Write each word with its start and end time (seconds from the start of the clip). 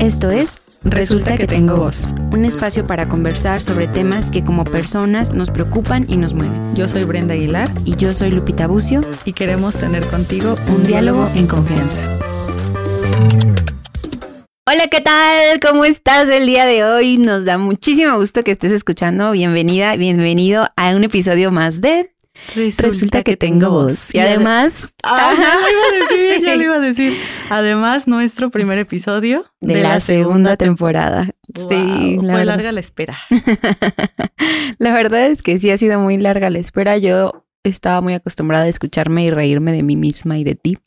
Esto 0.00 0.30
es 0.30 0.56
Resulta 0.82 1.36
que 1.36 1.46
tengo 1.46 1.76
voz. 1.76 2.14
un 2.32 2.46
espacio 2.46 2.86
para 2.86 3.06
conversar 3.06 3.60
sobre 3.60 3.86
temas 3.86 4.30
que 4.30 4.42
como 4.42 4.64
personas 4.64 5.34
nos 5.34 5.50
preocupan 5.50 6.06
y 6.08 6.16
nos 6.16 6.32
mueven. 6.32 6.74
Yo 6.74 6.88
soy 6.88 7.04
Brenda 7.04 7.34
Aguilar 7.34 7.70
Y 7.84 7.96
yo 7.96 8.14
soy 8.14 8.30
Lupita 8.30 8.66
Bucio, 8.66 9.02
y 9.26 9.34
queremos 9.34 9.76
tener 9.76 10.06
contigo 10.06 10.56
un 10.68 10.86
diálogo 10.86 11.28
en 11.34 11.46
confianza. 11.46 12.00
Hola, 14.66 14.86
¿qué 14.90 15.02
tal? 15.02 15.60
¿Cómo 15.60 15.84
estás 15.84 16.30
el 16.30 16.46
día 16.46 16.64
de 16.64 16.82
hoy? 16.82 17.18
Nos 17.18 17.44
da 17.44 17.58
muchísimo 17.58 18.16
gusto 18.16 18.42
que 18.42 18.52
estés 18.52 18.72
escuchando. 18.72 19.32
Bienvenida, 19.32 19.94
bienvenido 19.96 20.66
a 20.76 20.96
un 20.96 21.04
episodio 21.04 21.50
más 21.50 21.82
de 21.82 22.14
Resulta 22.54 23.22
que 23.22 23.36
tengo 23.36 23.70
voz. 23.70 24.14
Y 24.14 24.18
además, 24.18 24.92
Ah, 25.02 25.32
ya 25.38 25.54
lo 25.56 25.70
iba 25.70 25.86
a 25.86 26.00
decir, 26.00 26.42
ya 26.44 26.52
Sí. 26.52 26.56
lo 26.58 26.62
iba 26.64 26.76
a 26.76 26.80
decir. 26.80 27.16
Además, 27.50 28.06
nuestro 28.08 28.50
primer 28.50 28.78
episodio 28.78 29.46
de, 29.60 29.80
la, 29.82 30.00
segunda 30.00 30.56
temporada. 30.56 31.30
Sí, 31.54 32.16
la 32.16 32.32
fue 32.32 32.40
verdad. 32.40 32.44
larga 32.44 32.72
la 32.72 32.80
espera. 32.80 33.16
La 34.78 34.92
verdad 34.94 35.26
es 35.26 35.42
que 35.42 35.58
sí 35.58 35.70
ha 35.70 35.78
sido 35.78 36.00
muy 36.00 36.16
larga 36.16 36.50
la 36.50 36.58
espera. 36.58 36.96
Yo 36.98 37.44
estaba 37.62 38.00
muy 38.00 38.14
acostumbrada 38.14 38.64
a 38.64 38.68
escucharme 38.68 39.24
y 39.24 39.30
reírme 39.30 39.72
de 39.72 39.82
mí 39.82 39.96
misma 39.96 40.38
y 40.38 40.44
de 40.44 40.54
ti 40.54 40.78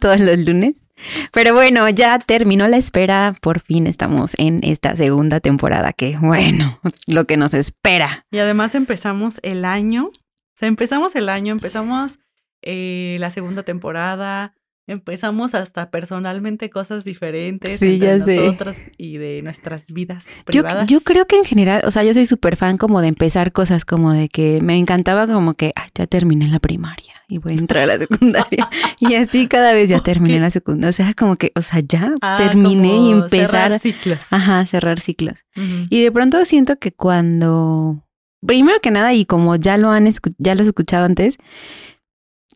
todos 0.00 0.18
los 0.20 0.38
lunes. 0.38 0.88
Pero 1.32 1.54
bueno, 1.54 1.88
ya 1.88 2.18
terminó 2.18 2.66
la 2.68 2.76
espera. 2.76 3.36
Por 3.40 3.60
fin 3.60 3.86
estamos 3.86 4.32
en 4.38 4.60
esta 4.62 4.96
segunda 4.96 5.38
temporada 5.40 5.92
que, 5.92 6.16
bueno, 6.20 6.78
lo 7.06 7.26
que 7.26 7.36
nos 7.36 7.54
espera. 7.54 8.26
Y 8.30 8.38
además 8.38 8.74
empezamos 8.74 9.38
el 9.42 9.64
año. 9.64 10.10
Sea, 10.60 10.68
empezamos 10.68 11.16
el 11.16 11.28
año, 11.28 11.52
empezamos 11.52 12.18
eh, 12.62 13.16
la 13.18 13.30
segunda 13.30 13.62
temporada. 13.62 14.54
Empezamos 14.86 15.54
hasta 15.54 15.88
personalmente 15.90 16.68
cosas 16.68 17.04
diferentes 17.04 17.78
Sí, 17.78 17.94
entre 17.94 17.98
ya 18.18 18.24
sé. 18.24 18.36
nosotros 18.46 18.76
y 18.98 19.18
de 19.18 19.40
nuestras 19.40 19.86
vidas 19.86 20.26
Yo, 20.48 20.62
privadas. 20.62 20.88
yo 20.88 21.00
creo 21.02 21.26
que 21.26 21.36
en 21.38 21.44
general, 21.44 21.82
o 21.84 21.92
sea, 21.92 22.02
yo 22.02 22.12
soy 22.12 22.26
súper 22.26 22.56
fan 22.56 22.76
como 22.76 23.00
de 23.00 23.06
empezar 23.06 23.52
cosas 23.52 23.84
como 23.84 24.12
de 24.12 24.28
que 24.28 24.58
me 24.62 24.76
encantaba 24.76 25.28
como 25.28 25.54
que 25.54 25.72
"Ah, 25.76 25.86
ya 25.94 26.06
terminé 26.08 26.48
la 26.48 26.58
primaria 26.58 27.14
y 27.28 27.38
voy 27.38 27.52
a 27.52 27.58
entrar 27.58 27.84
a 27.84 27.86
la 27.86 27.98
secundaria. 27.98 28.68
y 28.98 29.14
así 29.14 29.46
cada 29.46 29.72
vez 29.74 29.88
ya 29.88 30.00
terminé 30.00 30.40
la 30.40 30.50
secundaria. 30.50 30.90
O 30.90 30.92
sea, 30.92 31.14
como 31.14 31.36
que, 31.36 31.52
o 31.54 31.62
sea, 31.62 31.80
ya 31.86 32.12
Ah, 32.20 32.38
terminé 32.38 32.96
y 32.96 33.10
empezar. 33.12 33.48
cerrar 33.70 33.78
ciclos. 33.80 34.26
Ajá, 34.32 34.66
cerrar 34.66 34.98
ciclos. 34.98 35.38
Y 35.88 36.02
de 36.02 36.10
pronto 36.10 36.44
siento 36.44 36.80
que 36.80 36.90
cuando, 36.90 38.02
primero 38.46 38.80
que 38.80 38.90
nada, 38.90 39.12
y 39.14 39.24
como 39.26 39.56
ya 39.56 39.76
lo 39.76 39.90
han 39.90 40.06
escu- 40.06 40.34
ya 40.38 40.54
lo 40.54 40.62
he 40.62 40.66
escuchado 40.66 41.04
antes, 41.04 41.36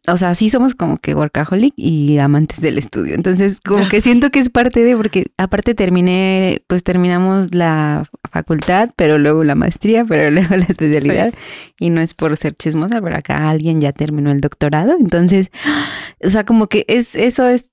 o 0.07 0.19
sea, 0.19 0.35
sí 0.35 0.51
somos 0.51 0.75
como 0.75 0.99
que 0.99 1.15
workaholic 1.15 1.73
y 1.77 2.19
amantes 2.19 2.61
del 2.61 2.77
estudio. 2.77 3.15
Entonces, 3.15 3.63
como 3.63 3.89
que 3.89 4.03
siento 4.03 4.29
que 4.31 4.39
es 4.39 4.51
parte 4.51 4.85
de, 4.85 4.95
porque 4.97 5.29
aparte 5.39 5.75
terminé, 5.75 6.63
pues 6.67 6.85
terminamos 6.85 7.55
la 7.55 8.07
facultad, 8.31 8.91
pero 8.97 9.17
luego 9.19 9.45
la 9.45 9.55
maestría, 9.55 10.05
pero 10.09 10.31
luego 10.31 10.57
la 10.57 10.65
especialidad. 10.65 11.33
Y 11.81 11.89
no 11.89 12.03
es 12.03 12.13
por 12.13 12.37
ser 12.37 12.55
chismosa, 12.55 13.01
pero 13.01 13.17
acá 13.17 13.49
alguien 13.49 13.81
ya 13.81 13.93
terminó 13.93 14.31
el 14.31 14.43
doctorado. 14.43 14.95
Entonces, 15.01 15.51
o 16.23 16.29
sea, 16.29 16.45
como 16.45 16.67
que 16.67 16.85
es, 16.87 17.15
eso 17.15 17.49
es 17.49 17.71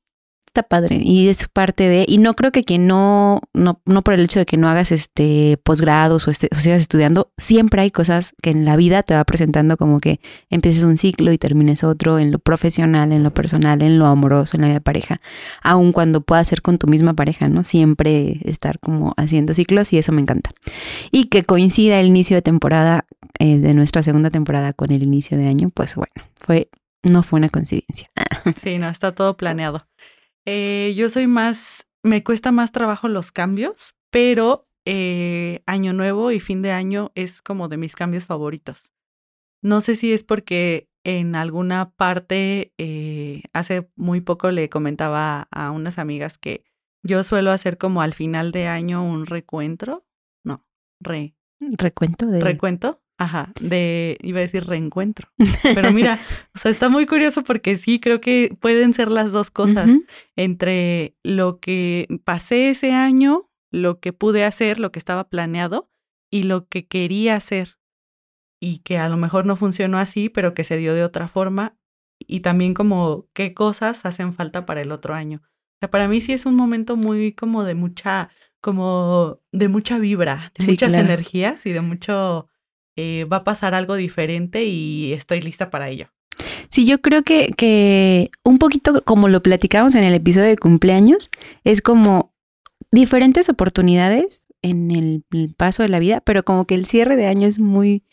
está 0.51 0.63
padre 0.63 0.99
y 1.01 1.29
es 1.29 1.47
parte 1.47 1.87
de 1.87 2.05
y 2.07 2.17
no 2.17 2.33
creo 2.33 2.51
que 2.51 2.65
quien 2.65 2.85
no 2.85 3.39
no 3.53 3.81
no 3.85 4.01
por 4.01 4.13
el 4.13 4.21
hecho 4.21 4.39
de 4.39 4.45
que 4.45 4.57
no 4.57 4.67
hagas 4.67 4.91
este 4.91 5.57
posgrados 5.63 6.27
o, 6.27 6.31
este, 6.31 6.49
o 6.51 6.57
sigas 6.57 6.81
estudiando 6.81 7.31
siempre 7.37 7.81
hay 7.81 7.91
cosas 7.91 8.33
que 8.41 8.49
en 8.49 8.65
la 8.65 8.75
vida 8.75 9.01
te 9.03 9.13
va 9.13 9.23
presentando 9.23 9.77
como 9.77 10.01
que 10.01 10.19
empieces 10.49 10.83
un 10.83 10.97
ciclo 10.97 11.31
y 11.31 11.37
termines 11.37 11.85
otro 11.85 12.19
en 12.19 12.31
lo 12.31 12.39
profesional 12.39 13.13
en 13.13 13.23
lo 13.23 13.33
personal 13.33 13.81
en 13.81 13.97
lo 13.97 14.07
amoroso 14.07 14.57
en 14.57 14.61
la 14.61 14.67
vida 14.67 14.79
de 14.79 14.81
pareja 14.81 15.21
aun 15.63 15.93
cuando 15.93 16.19
pueda 16.19 16.43
ser 16.43 16.61
con 16.61 16.77
tu 16.77 16.87
misma 16.87 17.13
pareja 17.13 17.47
no 17.47 17.63
siempre 17.63 18.39
estar 18.43 18.79
como 18.79 19.13
haciendo 19.15 19.53
ciclos 19.53 19.93
y 19.93 19.97
eso 19.97 20.11
me 20.11 20.21
encanta. 20.21 20.51
Y 21.11 21.25
que 21.25 21.43
coincida 21.43 21.99
el 21.99 22.07
inicio 22.07 22.35
de 22.35 22.41
temporada 22.41 23.05
eh, 23.39 23.57
de 23.57 23.73
nuestra 23.73 24.03
segunda 24.03 24.29
temporada 24.29 24.73
con 24.73 24.91
el 24.91 25.03
inicio 25.03 25.37
de 25.37 25.47
año 25.47 25.69
pues 25.73 25.95
bueno 25.95 26.13
fue 26.35 26.69
no 27.03 27.23
fue 27.23 27.37
una 27.39 27.49
coincidencia. 27.49 28.09
Sí, 28.55 28.79
no, 28.79 28.89
está 28.89 29.13
todo 29.13 29.37
planeado. 29.37 29.87
Eh, 30.45 30.93
yo 30.95 31.09
soy 31.09 31.27
más, 31.27 31.87
me 32.03 32.23
cuesta 32.23 32.51
más 32.51 32.71
trabajo 32.71 33.07
los 33.07 33.31
cambios, 33.31 33.95
pero 34.09 34.67
eh, 34.85 35.61
año 35.65 35.93
nuevo 35.93 36.31
y 36.31 36.39
fin 36.39 36.61
de 36.61 36.71
año 36.71 37.11
es 37.15 37.41
como 37.41 37.67
de 37.67 37.77
mis 37.77 37.95
cambios 37.95 38.25
favoritos. 38.25 38.91
No 39.61 39.81
sé 39.81 39.95
si 39.95 40.11
es 40.11 40.23
porque 40.23 40.89
en 41.03 41.35
alguna 41.35 41.91
parte, 41.91 42.73
eh, 42.77 43.43
hace 43.53 43.89
muy 43.95 44.21
poco 44.21 44.51
le 44.51 44.69
comentaba 44.69 45.47
a 45.51 45.71
unas 45.71 45.97
amigas 45.97 46.37
que 46.37 46.63
yo 47.03 47.23
suelo 47.23 47.51
hacer 47.51 47.77
como 47.77 48.01
al 48.01 48.13
final 48.13 48.51
de 48.51 48.67
año 48.67 49.03
un 49.03 49.25
recuentro, 49.25 50.05
no, 50.43 50.63
re, 50.99 51.35
recuento 51.59 52.27
de 52.27 52.41
recuento, 52.41 53.01
ajá, 53.21 53.53
de, 53.59 54.17
iba 54.21 54.39
a 54.39 54.41
decir 54.41 54.65
reencuentro. 54.65 55.29
Pero 55.63 55.91
mira, 55.91 56.19
o 56.55 56.57
sea, 56.57 56.71
está 56.71 56.89
muy 56.89 57.05
curioso 57.05 57.43
porque 57.43 57.77
sí 57.77 57.99
creo 57.99 58.19
que 58.19 58.55
pueden 58.59 58.93
ser 58.93 59.11
las 59.11 59.31
dos 59.31 59.51
cosas 59.51 59.91
entre 60.35 61.15
lo 61.23 61.59
que 61.59 62.07
pasé 62.23 62.69
ese 62.69 62.93
año, 62.93 63.49
lo 63.71 63.99
que 63.99 64.11
pude 64.13 64.43
hacer, 64.43 64.79
lo 64.79 64.91
que 64.91 64.99
estaba 64.99 65.29
planeado 65.29 65.89
y 66.31 66.43
lo 66.43 66.67
que 66.67 66.87
quería 66.87 67.35
hacer 67.35 67.77
y 68.59 68.79
que 68.79 68.97
a 68.97 69.09
lo 69.09 69.17
mejor 69.17 69.45
no 69.45 69.55
funcionó 69.55 69.97
así, 69.97 70.29
pero 70.29 70.53
que 70.53 70.63
se 70.63 70.77
dio 70.77 70.93
de 70.93 71.03
otra 71.03 71.27
forma 71.27 71.77
y 72.19 72.41
también 72.41 72.73
como 72.73 73.27
qué 73.33 73.53
cosas 73.53 74.05
hacen 74.05 74.33
falta 74.33 74.65
para 74.65 74.81
el 74.81 74.91
otro 74.91 75.13
año. 75.13 75.41
O 75.43 75.77
sea, 75.81 75.89
para 75.91 76.07
mí 76.07 76.21
sí 76.21 76.33
es 76.33 76.45
un 76.45 76.55
momento 76.55 76.95
muy 76.95 77.33
como 77.33 77.63
de 77.63 77.73
mucha, 77.75 78.29
como 78.61 79.39
de 79.51 79.67
mucha 79.67 79.97
vibra, 79.97 80.51
de 80.57 80.65
Sí, 80.65 80.71
muchas 80.71 80.93
claro. 80.93 81.05
energías 81.05 81.65
y 81.65 81.71
de 81.71 81.81
mucho, 81.81 82.49
eh, 82.95 83.25
va 83.25 83.37
a 83.37 83.43
pasar 83.43 83.73
algo 83.73 83.95
diferente 83.95 84.65
y 84.65 85.13
estoy 85.13 85.41
lista 85.41 85.69
para 85.69 85.89
ello. 85.89 86.07
Sí, 86.69 86.85
yo 86.85 87.01
creo 87.01 87.23
que, 87.23 87.51
que 87.57 88.31
un 88.43 88.57
poquito 88.57 89.03
como 89.03 89.27
lo 89.27 89.43
platicamos 89.43 89.95
en 89.95 90.03
el 90.03 90.13
episodio 90.13 90.47
de 90.47 90.57
cumpleaños, 90.57 91.29
es 91.63 91.81
como 91.81 92.33
diferentes 92.91 93.49
oportunidades 93.49 94.47
en 94.61 94.91
el, 94.91 95.25
el 95.31 95.53
paso 95.53 95.83
de 95.83 95.89
la 95.89 95.99
vida, 95.99 96.21
pero 96.21 96.43
como 96.43 96.65
que 96.65 96.75
el 96.75 96.85
cierre 96.85 97.15
de 97.15 97.27
año 97.27 97.47
es 97.47 97.59
muy, 97.59 98.03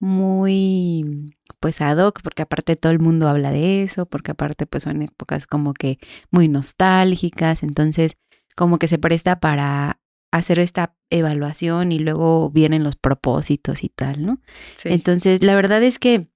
muy, 0.00 1.36
pues 1.60 1.80
ad 1.80 1.98
hoc, 1.98 2.22
porque 2.22 2.42
aparte 2.42 2.76
todo 2.76 2.92
el 2.92 3.00
mundo 3.00 3.28
habla 3.28 3.52
de 3.52 3.82
eso, 3.82 4.06
porque 4.06 4.32
aparte 4.32 4.66
pues 4.66 4.84
son 4.84 5.02
épocas 5.02 5.46
como 5.46 5.74
que 5.74 5.98
muy 6.30 6.48
nostálgicas, 6.48 7.62
entonces 7.62 8.16
como 8.56 8.78
que 8.78 8.88
se 8.88 8.98
presta 8.98 9.40
para 9.40 10.00
hacer 10.32 10.58
esta 10.58 10.94
evaluación 11.10 11.92
y 11.92 11.98
luego 11.98 12.50
vienen 12.50 12.84
los 12.84 12.96
propósitos 12.96 13.82
y 13.82 13.88
tal, 13.88 14.24
¿no? 14.24 14.40
Sí. 14.76 14.88
Entonces, 14.90 15.42
la 15.42 15.54
verdad 15.54 15.82
es 15.82 15.98
que 15.98 16.28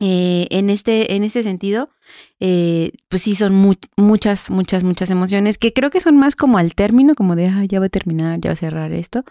eh, 0.00 0.46
en, 0.50 0.70
este, 0.70 1.14
en 1.14 1.22
este 1.24 1.42
sentido, 1.42 1.88
eh, 2.40 2.90
pues 3.08 3.22
sí 3.22 3.34
son 3.34 3.54
mu- 3.54 3.74
muchas, 3.96 4.50
muchas, 4.50 4.82
muchas 4.84 5.08
emociones 5.10 5.56
que 5.56 5.72
creo 5.72 5.90
que 5.90 6.00
son 6.00 6.16
más 6.18 6.34
como 6.36 6.58
al 6.58 6.74
término, 6.74 7.14
como 7.14 7.36
de, 7.36 7.46
"Ay, 7.48 7.68
ya 7.68 7.80
va 7.80 7.86
a 7.86 7.90
terminar, 7.90 8.40
ya 8.40 8.50
va 8.50 8.54
a 8.54 8.56
cerrar 8.56 8.92
esto, 8.92 9.24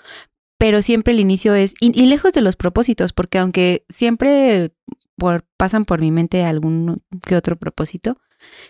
pero 0.58 0.82
siempre 0.82 1.14
el 1.14 1.20
inicio 1.20 1.54
es, 1.54 1.76
y, 1.82 1.92
y 2.02 2.06
lejos 2.08 2.32
de 2.34 2.42
los 2.42 2.56
propósitos, 2.56 3.12
porque 3.14 3.40
aunque 3.40 3.86
siempre 3.90 4.72
por, 5.18 5.46
pasan 5.58 5.84
por 5.86 6.00
mi 6.02 6.12
mente 6.12 6.44
algún 6.46 7.04
que 7.28 7.36
otro 7.36 7.58
propósito, 7.58 8.18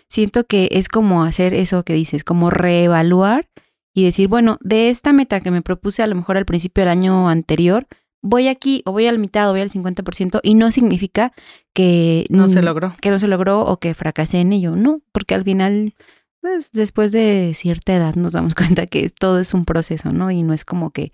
siento 0.08 0.44
que 0.44 0.68
es 0.72 0.88
como 0.88 1.22
hacer 1.24 1.54
eso 1.54 1.84
que 1.84 1.94
dices, 1.94 2.24
como 2.24 2.50
reevaluar 2.50 3.48
y 3.94 4.04
decir, 4.04 4.28
bueno, 4.28 4.58
de 4.60 4.90
esta 4.90 5.12
meta 5.12 5.40
que 5.40 5.52
me 5.52 5.62
propuse 5.62 6.02
a 6.02 6.06
lo 6.06 6.16
mejor 6.16 6.36
al 6.36 6.44
principio 6.44 6.82
del 6.82 6.90
año 6.90 7.28
anterior, 7.28 7.86
voy 8.20 8.48
aquí 8.48 8.82
o 8.84 8.92
voy 8.92 9.06
a 9.06 9.12
la 9.12 9.18
mitad 9.18 9.48
o 9.48 9.52
voy 9.52 9.60
al 9.60 9.70
50% 9.70 10.40
y 10.42 10.54
no 10.54 10.70
significa 10.72 11.32
que 11.72 12.26
no 12.28 12.48
se 12.48 12.60
logró. 12.62 12.94
que 13.00 13.10
no 13.10 13.18
se 13.18 13.28
logró 13.28 13.60
o 13.60 13.78
que 13.78 13.94
fracasé 13.94 14.40
en 14.40 14.52
ello, 14.52 14.74
no, 14.74 15.00
porque 15.12 15.34
al 15.34 15.44
final, 15.44 15.94
pues 16.40 16.72
después 16.72 17.12
de 17.12 17.52
cierta 17.54 17.94
edad 17.94 18.16
nos 18.16 18.32
damos 18.32 18.54
cuenta 18.76 18.86
que 18.86 19.10
todo 19.10 19.38
es 19.38 19.54
un 19.54 19.64
proceso, 19.64 20.12
¿no? 20.12 20.30
Y 20.30 20.42
no 20.42 20.54
es 20.54 20.64
como 20.64 20.90
que, 20.90 21.12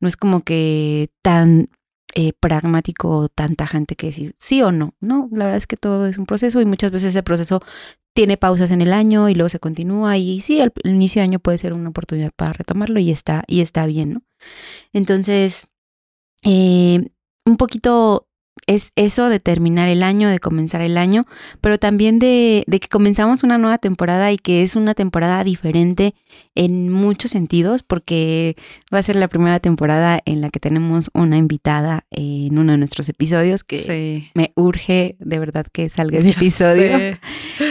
no 0.00 0.06
es 0.08 0.16
como 0.16 0.42
que 0.42 1.10
tan 1.22 1.70
eh, 2.14 2.32
pragmático 2.32 3.28
tan 3.28 3.56
tajante 3.56 3.96
que 3.96 4.08
decir 4.08 4.34
sí 4.38 4.62
o 4.62 4.72
no, 4.72 4.94
no, 5.00 5.28
la 5.32 5.44
verdad 5.44 5.58
es 5.58 5.66
que 5.66 5.76
todo 5.76 6.06
es 6.06 6.18
un 6.18 6.26
proceso 6.26 6.60
y 6.60 6.64
muchas 6.64 6.90
veces 6.90 7.10
ese 7.10 7.22
proceso 7.22 7.60
tiene 8.12 8.36
pausas 8.36 8.70
en 8.70 8.82
el 8.82 8.92
año 8.92 9.28
y 9.28 9.34
luego 9.34 9.48
se 9.48 9.60
continúa 9.60 10.16
y 10.16 10.40
sí, 10.40 10.60
al 10.60 10.72
inicio 10.84 11.20
de 11.20 11.24
año 11.24 11.38
puede 11.38 11.58
ser 11.58 11.72
una 11.72 11.90
oportunidad 11.90 12.32
para 12.34 12.52
retomarlo 12.52 12.98
y 13.00 13.10
está, 13.10 13.44
y 13.46 13.60
está 13.60 13.86
bien, 13.86 14.14
¿no? 14.14 14.22
Entonces, 14.92 15.66
eh, 16.42 17.10
un 17.44 17.56
poquito 17.56 18.28
es 18.66 18.92
eso 18.94 19.28
de 19.30 19.40
terminar 19.40 19.88
el 19.88 20.02
año, 20.02 20.28
de 20.28 20.38
comenzar 20.38 20.80
el 20.80 20.96
año, 20.98 21.26
pero 21.60 21.78
también 21.78 22.18
de, 22.18 22.62
de 22.66 22.78
que 22.78 22.88
comenzamos 22.88 23.42
una 23.42 23.58
nueva 23.58 23.78
temporada 23.78 24.30
y 24.32 24.38
que 24.38 24.62
es 24.62 24.76
una 24.76 24.94
temporada 24.94 25.42
diferente 25.44 26.14
en 26.54 26.90
muchos 26.90 27.30
sentidos, 27.30 27.82
porque 27.82 28.56
va 28.94 28.98
a 28.98 29.02
ser 29.02 29.16
la 29.16 29.28
primera 29.28 29.60
temporada 29.60 30.20
en 30.24 30.40
la 30.40 30.50
que 30.50 30.60
tenemos 30.60 31.10
una 31.14 31.36
invitada 31.38 32.04
en 32.10 32.58
uno 32.58 32.72
de 32.72 32.78
nuestros 32.78 33.08
episodios 33.08 33.64
que 33.64 33.78
Sí. 33.80 34.30
me 34.34 34.52
urge 34.56 35.16
de 35.18 35.38
verdad 35.38 35.66
que 35.72 35.88
salga 35.88 36.18
ese 36.20 36.30
episodio. 36.30 37.16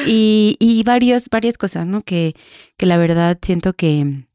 Y, 0.07 0.57
y 0.59 0.83
varias, 0.83 1.29
varias 1.29 1.57
cosas, 1.57 1.85
¿no? 1.87 2.01
Que, 2.01 2.33
que 2.77 2.85
la 2.85 2.97
verdad 2.97 3.37
siento 3.41 3.73
que, 3.73 4.25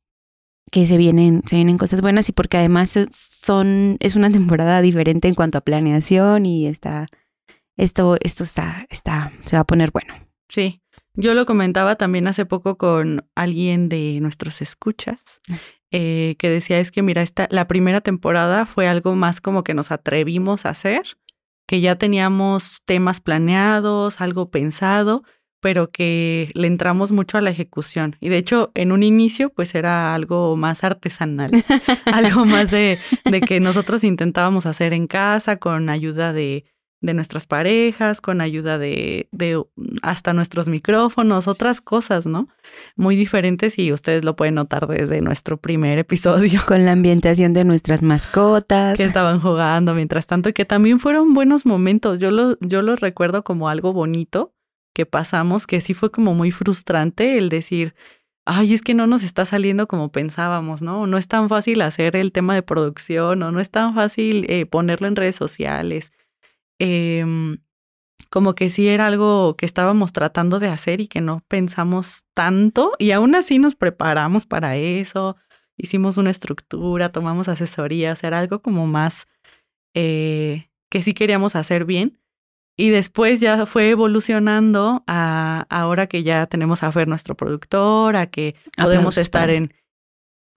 que 0.75 0.89
se 0.89 0.97
vienen, 0.97 1.43
se 1.47 1.55
vienen 1.55 1.79
cosas 1.79 2.01
buenas 2.01 2.29
y 2.29 2.33
porque 2.33 2.57
además 2.57 2.99
son, 3.13 3.97
es 4.01 4.17
una 4.17 4.29
temporada 4.33 4.81
diferente 4.81 5.29
en 5.29 5.35
cuanto 5.35 5.57
a 5.57 5.61
planeación 5.61 6.47
y 6.47 6.67
está, 6.67 7.07
esto, 7.77 8.17
esto 8.21 8.43
está, 8.43 8.85
está, 8.91 9.33
se 9.45 9.55
va 9.55 9.61
a 9.61 9.67
poner 9.67 9.93
bueno. 9.93 10.15
Sí. 10.49 10.83
Yo 11.15 11.35
lo 11.35 11.47
comentaba 11.47 11.95
también 11.95 12.27
hace 12.27 12.45
poco 12.45 12.77
con 12.77 13.25
alguien 13.37 13.89
de 13.89 14.19
nuestros 14.21 14.61
escuchas, 14.61 15.41
eh, 15.93 16.35
que 16.41 16.51
decía 16.51 16.81
es 16.81 16.91
que 16.91 17.03
mira, 17.03 17.23
esta, 17.23 17.47
la 17.53 17.69
primera 17.69 18.01
temporada 18.01 18.67
fue 18.67 18.89
algo 18.89 19.15
más 19.15 19.41
como 19.41 19.63
que 19.63 19.75
nos 19.75 19.93
atrevimos 19.93 20.67
a 20.67 20.71
hacer, 20.71 21.05
que 21.69 21.81
ya 21.81 21.99
teníamos 21.99 22.79
temas 22.85 23.21
planeados, 23.21 24.21
algo 24.21 24.51
pensado, 24.51 25.23
pero 25.65 25.91
que 25.91 26.51
le 26.53 26.67
entramos 26.67 27.11
mucho 27.11 27.39
a 27.39 27.41
la 27.41 27.49
ejecución. 27.49 28.17
Y 28.21 28.29
de 28.29 28.37
hecho, 28.37 28.71
en 28.75 28.93
un 28.93 29.03
inicio, 29.03 29.49
pues 29.49 29.75
era 29.75 30.15
algo 30.15 30.57
más 30.59 30.85
artesanal, 30.85 31.51
algo 32.05 32.45
más 32.45 32.71
de, 32.71 32.99
de, 33.25 33.41
que 33.41 33.61
nosotros 33.61 34.05
intentábamos 34.05 34.67
hacer 34.67 34.93
en 34.93 35.07
casa 35.07 35.57
con 35.57 35.89
ayuda 35.89 36.35
de, 36.35 36.67
de 37.01 37.15
nuestras 37.15 37.47
parejas, 37.47 38.21
con 38.21 38.43
ayuda 38.43 38.77
de, 38.77 39.31
de 39.33 39.65
hasta 40.03 40.35
nuestros 40.35 40.69
micrófonos, 40.69 41.49
otras 41.49 41.81
cosas, 41.81 42.27
¿no? 42.27 42.47
Muy 42.95 43.17
diferentes 43.17 43.79
y 43.79 43.91
ustedes 43.91 44.23
lo 44.23 44.37
pueden 44.37 44.57
notar 44.57 44.87
desde 44.87 45.23
nuestro 45.23 45.57
primer 45.57 45.99
episodio. 45.99 46.61
Con 46.67 46.85
la 46.85 46.93
ambientación 46.93 47.55
de 47.55 47.65
nuestras 47.65 48.03
mascotas. 48.03 48.99
Que 48.99 49.05
estaban 49.05 49.41
jugando 49.41 49.95
mientras 49.95 50.27
tanto 50.27 50.51
y 50.51 50.53
que 50.53 50.67
también 50.67 51.01
fueron 51.01 51.33
buenos 51.33 51.65
momentos. 51.65 52.19
Yo 52.19 52.31
lo, 52.31 52.59
yo 52.61 52.83
los 52.83 53.01
recuerdo 53.01 53.45
como 53.45 53.71
algo 53.71 53.95
bonito 53.95 54.53
que 54.95 55.07
pasamos, 55.07 55.67
que 55.67 55.81
sí 55.81 55.93
fue 55.93 56.11
como 56.11 56.35
muy 56.35 56.51
frustrante 56.51 57.37
el 57.37 57.49
decir, 57.51 57.95
ay, 58.47 58.75
es 58.75 58.83
que 58.83 58.95
no 58.95 59.07
nos 59.07 59.23
está 59.23 59.45
saliendo 59.45 59.87
como 59.89 60.13
pensábamos, 60.13 60.83
¿no? 60.83 61.07
No 61.07 61.19
es 61.19 61.29
tan 61.29 61.49
fácil 61.49 61.83
hacer 61.83 62.17
el 62.17 62.33
tema 62.33 62.55
de 62.55 62.63
producción 62.63 63.43
o 63.43 63.53
no 63.53 63.61
es 63.61 63.71
tan 63.71 63.95
fácil 63.95 64.47
eh, 64.49 64.67
ponerlo 64.67 65.07
en 65.09 65.17
redes 65.17 65.37
sociales. 65.37 66.13
Em, 66.79 67.59
como 68.31 68.55
que 68.55 68.71
sí 68.71 68.89
era 68.89 69.07
algo 69.07 69.57
que 69.57 69.67
estábamos 69.67 70.13
tratando 70.13 70.59
de 70.59 70.69
hacer 70.69 71.01
y 71.01 71.09
que 71.09 71.21
no 71.21 71.43
pensamos 71.49 72.25
tanto 72.35 72.93
y 72.99 73.13
aún 73.13 73.35
así 73.35 73.59
nos 73.59 73.75
preparamos 73.77 74.47
para 74.47 74.77
eso, 74.77 75.37
hicimos 75.77 76.17
una 76.17 76.31
estructura, 76.31 77.13
tomamos 77.13 77.49
asesorías, 77.49 78.25
era 78.25 78.41
algo 78.41 78.61
como 78.61 78.87
más 78.87 79.27
eh, 79.95 80.69
que 80.91 81.03
sí 81.03 81.15
queríamos 81.15 81.55
hacer 81.57 81.85
bien 81.85 82.19
y 82.77 82.91
después 82.91 83.41
ya 83.41 83.67
fue 83.67 83.91
evolucionando 83.91 85.05
a 85.07 85.67
ahora 85.71 86.07
que 86.07 86.23
ya 86.23 86.47
tenemos 86.47 86.83
a 86.83 86.91
Fer, 86.91 87.07
nuestro 87.07 87.37
productor, 87.37 88.17
a 88.17 88.27
que 88.27 88.57
podemos 88.77 89.17
estar 89.19 89.51
en... 89.51 89.73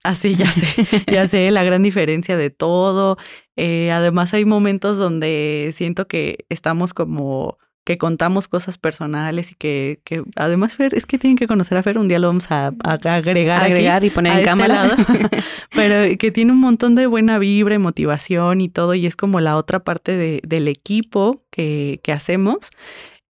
Así, 0.04 0.34
ya 0.36 0.50
sé, 0.50 0.66
ya 1.12 1.28
sé 1.28 1.50
la 1.50 1.64
gran 1.64 1.82
diferencia 1.82 2.36
de 2.36 2.50
todo. 2.50 3.18
Eh, 3.56 3.90
además 3.90 4.32
hay 4.32 4.44
momentos 4.44 4.96
donde 4.96 5.70
siento 5.72 6.06
que 6.06 6.46
estamos 6.48 6.94
como 6.94 7.58
que 7.88 7.96
contamos 7.96 8.48
cosas 8.48 8.76
personales 8.76 9.50
y 9.50 9.54
que, 9.54 10.00
que 10.04 10.22
además 10.36 10.74
Fer, 10.74 10.94
es 10.94 11.06
que 11.06 11.18
tienen 11.18 11.38
que 11.38 11.46
conocer 11.46 11.78
a 11.78 11.82
Fer, 11.82 11.96
un 11.96 12.06
día 12.06 12.18
lo 12.18 12.26
vamos 12.26 12.50
a, 12.50 12.74
agregar. 12.84 13.64
Agregar 13.64 14.04
y 14.04 14.10
poner 14.10 14.32
en 14.32 14.38
este 14.40 14.50
cámara. 14.50 14.94
pero 15.74 16.14
que 16.18 16.30
tiene 16.30 16.52
un 16.52 16.58
montón 16.58 16.94
de 16.96 17.06
buena 17.06 17.38
vibra 17.38 17.76
y 17.76 17.78
motivación 17.78 18.60
y 18.60 18.68
todo, 18.68 18.92
y 18.92 19.06
es 19.06 19.16
como 19.16 19.40
la 19.40 19.56
otra 19.56 19.84
parte 19.84 20.18
de, 20.18 20.42
del 20.46 20.68
equipo 20.68 21.46
que, 21.50 22.00
que 22.02 22.12
hacemos. 22.12 22.58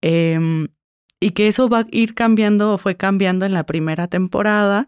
Em, 0.01 0.69
y 1.19 1.31
que 1.31 1.49
eso 1.49 1.69
va 1.69 1.81
a 1.81 1.87
ir 1.91 2.15
cambiando 2.15 2.73
o 2.73 2.77
fue 2.79 2.97
cambiando 2.97 3.45
en 3.45 3.53
la 3.53 3.63
primera 3.63 4.07
temporada. 4.07 4.87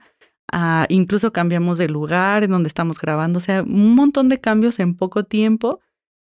Incluso 0.87 1.31
cambiamos 1.31 1.77
de 1.77 1.89
lugar 1.89 2.43
en 2.43 2.49
donde 2.49 2.69
estamos 2.69 2.99
grabando, 2.99 3.37
o 3.37 3.41
sea, 3.41 3.61
un 3.61 3.93
montón 3.93 4.29
de 4.29 4.41
cambios 4.41 4.79
en 4.79 4.95
poco 4.95 5.25
tiempo 5.25 5.79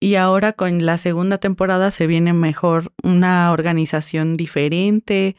y 0.01 0.17
ahora 0.17 0.53
con 0.53 0.85
la 0.85 0.99
segunda 0.99 1.39
temporada 1.39 1.91
se 1.91 2.07
viene 2.07 2.33
mejor 2.33 2.93
una 3.03 3.53
organización 3.53 4.37
diferente, 4.37 5.37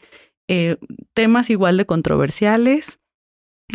eh, 0.48 0.76
temas 1.14 1.50
igual 1.50 1.76
de 1.76 1.86
controversiales. 1.86 3.00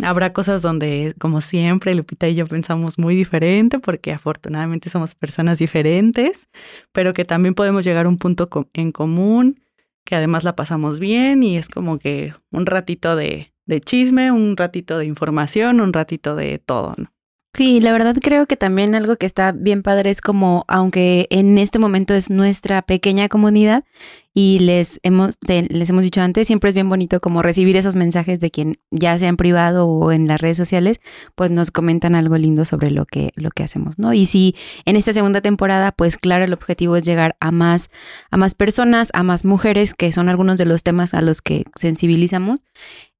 Habrá 0.02 0.32
cosas 0.32 0.62
donde, 0.62 1.14
como 1.18 1.42
siempre, 1.42 1.94
Lupita 1.94 2.28
y 2.28 2.34
yo 2.34 2.46
pensamos 2.46 2.98
muy 2.98 3.14
diferente 3.14 3.78
porque 3.78 4.12
afortunadamente 4.12 4.88
somos 4.88 5.14
personas 5.14 5.58
diferentes, 5.58 6.48
pero 6.92 7.12
que 7.12 7.26
también 7.26 7.54
podemos 7.54 7.84
llegar 7.84 8.06
a 8.06 8.08
un 8.08 8.18
punto 8.18 8.48
en 8.72 8.92
común, 8.92 9.60
que 10.04 10.16
además 10.16 10.44
la 10.44 10.56
pasamos 10.56 10.98
bien 10.98 11.42
y 11.42 11.58
es 11.58 11.68
como 11.68 11.98
que 11.98 12.34
un 12.50 12.64
ratito 12.66 13.16
de, 13.16 13.52
de 13.66 13.80
chisme, 13.80 14.32
un 14.32 14.56
ratito 14.56 14.98
de 14.98 15.04
información, 15.04 15.80
un 15.80 15.92
ratito 15.92 16.36
de 16.36 16.58
todo, 16.58 16.94
¿no? 16.96 17.12
Sí, 17.54 17.80
la 17.80 17.92
verdad 17.92 18.16
creo 18.18 18.46
que 18.46 18.56
también 18.56 18.94
algo 18.94 19.16
que 19.16 19.26
está 19.26 19.52
bien 19.52 19.82
padre 19.82 20.08
es 20.08 20.22
como, 20.22 20.64
aunque 20.68 21.26
en 21.28 21.58
este 21.58 21.78
momento 21.78 22.14
es 22.14 22.30
nuestra 22.30 22.80
pequeña 22.80 23.28
comunidad 23.28 23.84
y 24.32 24.58
les 24.60 24.98
hemos, 25.02 25.36
les 25.46 25.90
hemos 25.90 26.02
dicho 26.02 26.22
antes, 26.22 26.46
siempre 26.46 26.70
es 26.70 26.74
bien 26.74 26.88
bonito 26.88 27.20
como 27.20 27.42
recibir 27.42 27.76
esos 27.76 27.94
mensajes 27.94 28.40
de 28.40 28.50
quien 28.50 28.78
ya 28.90 29.18
sea 29.18 29.28
en 29.28 29.36
privado 29.36 29.86
o 29.86 30.12
en 30.12 30.28
las 30.28 30.40
redes 30.40 30.56
sociales, 30.56 31.02
pues 31.34 31.50
nos 31.50 31.70
comentan 31.70 32.14
algo 32.14 32.38
lindo 32.38 32.64
sobre 32.64 32.90
lo 32.90 33.04
que, 33.04 33.32
lo 33.36 33.50
que 33.50 33.64
hacemos, 33.64 33.98
¿no? 33.98 34.14
Y 34.14 34.24
si 34.24 34.56
en 34.86 34.96
esta 34.96 35.12
segunda 35.12 35.42
temporada, 35.42 35.92
pues 35.92 36.16
claro, 36.16 36.44
el 36.44 36.54
objetivo 36.54 36.96
es 36.96 37.04
llegar 37.04 37.36
a 37.38 37.50
más, 37.50 37.90
a 38.30 38.38
más 38.38 38.54
personas, 38.54 39.10
a 39.12 39.24
más 39.24 39.44
mujeres, 39.44 39.92
que 39.92 40.10
son 40.12 40.30
algunos 40.30 40.56
de 40.56 40.64
los 40.64 40.82
temas 40.82 41.12
a 41.12 41.20
los 41.20 41.42
que 41.42 41.64
sensibilizamos, 41.76 42.60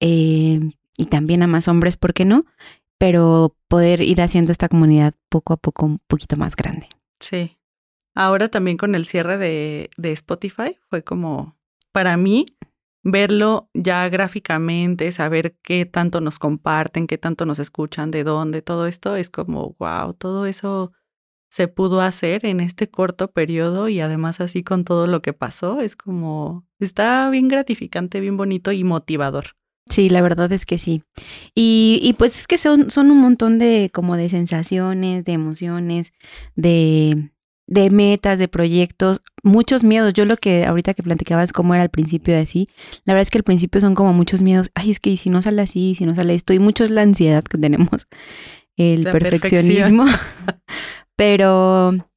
eh, 0.00 0.58
y 0.96 1.06
también 1.06 1.42
a 1.42 1.46
más 1.46 1.68
hombres, 1.68 1.96
¿por 1.96 2.14
qué 2.14 2.24
no? 2.24 2.44
Pero 3.02 3.56
poder 3.66 4.00
ir 4.00 4.22
haciendo 4.22 4.52
esta 4.52 4.68
comunidad 4.68 5.14
poco 5.28 5.54
a 5.54 5.56
poco 5.56 5.86
un 5.86 5.98
poquito 6.06 6.36
más 6.36 6.54
grande. 6.54 6.88
Sí. 7.18 7.58
Ahora 8.14 8.48
también 8.48 8.76
con 8.76 8.94
el 8.94 9.06
cierre 9.06 9.38
de, 9.38 9.90
de 9.96 10.12
Spotify 10.12 10.78
fue 10.88 11.02
como, 11.02 11.58
para 11.90 12.16
mí, 12.16 12.46
verlo 13.02 13.68
ya 13.74 14.08
gráficamente, 14.08 15.10
saber 15.10 15.56
qué 15.64 15.84
tanto 15.84 16.20
nos 16.20 16.38
comparten, 16.38 17.08
qué 17.08 17.18
tanto 17.18 17.44
nos 17.44 17.58
escuchan, 17.58 18.12
de 18.12 18.22
dónde, 18.22 18.62
todo 18.62 18.86
esto 18.86 19.16
es 19.16 19.30
como, 19.30 19.74
wow, 19.80 20.14
todo 20.14 20.46
eso 20.46 20.92
se 21.50 21.66
pudo 21.66 22.02
hacer 22.02 22.46
en 22.46 22.60
este 22.60 22.88
corto 22.88 23.32
periodo 23.32 23.88
y 23.88 23.98
además 23.98 24.40
así 24.40 24.62
con 24.62 24.84
todo 24.84 25.08
lo 25.08 25.22
que 25.22 25.32
pasó, 25.32 25.80
es 25.80 25.96
como, 25.96 26.68
está 26.78 27.28
bien 27.30 27.48
gratificante, 27.48 28.20
bien 28.20 28.36
bonito 28.36 28.70
y 28.70 28.84
motivador. 28.84 29.56
Sí, 29.88 30.08
la 30.08 30.22
verdad 30.22 30.50
es 30.52 30.64
que 30.64 30.78
sí. 30.78 31.02
Y, 31.54 32.00
y 32.02 32.14
pues 32.14 32.38
es 32.38 32.46
que 32.46 32.58
son, 32.58 32.90
son 32.90 33.10
un 33.10 33.18
montón 33.18 33.58
de 33.58 33.90
como 33.92 34.16
de 34.16 34.28
sensaciones, 34.30 35.24
de 35.24 35.32
emociones, 35.32 36.12
de, 36.54 37.30
de 37.66 37.90
metas, 37.90 38.38
de 38.38 38.48
proyectos, 38.48 39.22
muchos 39.42 39.84
miedos. 39.84 40.12
Yo 40.14 40.24
lo 40.24 40.36
que 40.36 40.64
ahorita 40.64 40.94
que 40.94 41.02
platicabas 41.02 41.52
cómo 41.52 41.74
era 41.74 41.82
al 41.82 41.90
principio 41.90 42.34
de 42.34 42.40
así, 42.40 42.68
la 43.04 43.14
verdad 43.14 43.22
es 43.22 43.30
que 43.30 43.38
al 43.38 43.44
principio 43.44 43.80
son 43.80 43.94
como 43.94 44.12
muchos 44.12 44.40
miedos. 44.40 44.70
Ay, 44.74 44.90
es 44.90 45.00
que 45.00 45.16
si 45.16 45.30
no 45.30 45.42
sale 45.42 45.62
así, 45.62 45.94
si 45.94 46.06
no 46.06 46.14
sale 46.14 46.34
esto, 46.34 46.52
y 46.52 46.58
mucho 46.58 46.84
es 46.84 46.90
la 46.90 47.02
ansiedad 47.02 47.42
que 47.44 47.58
tenemos, 47.58 48.06
el 48.76 49.04
perfeccionismo. 49.04 50.04
Pero 51.16 52.11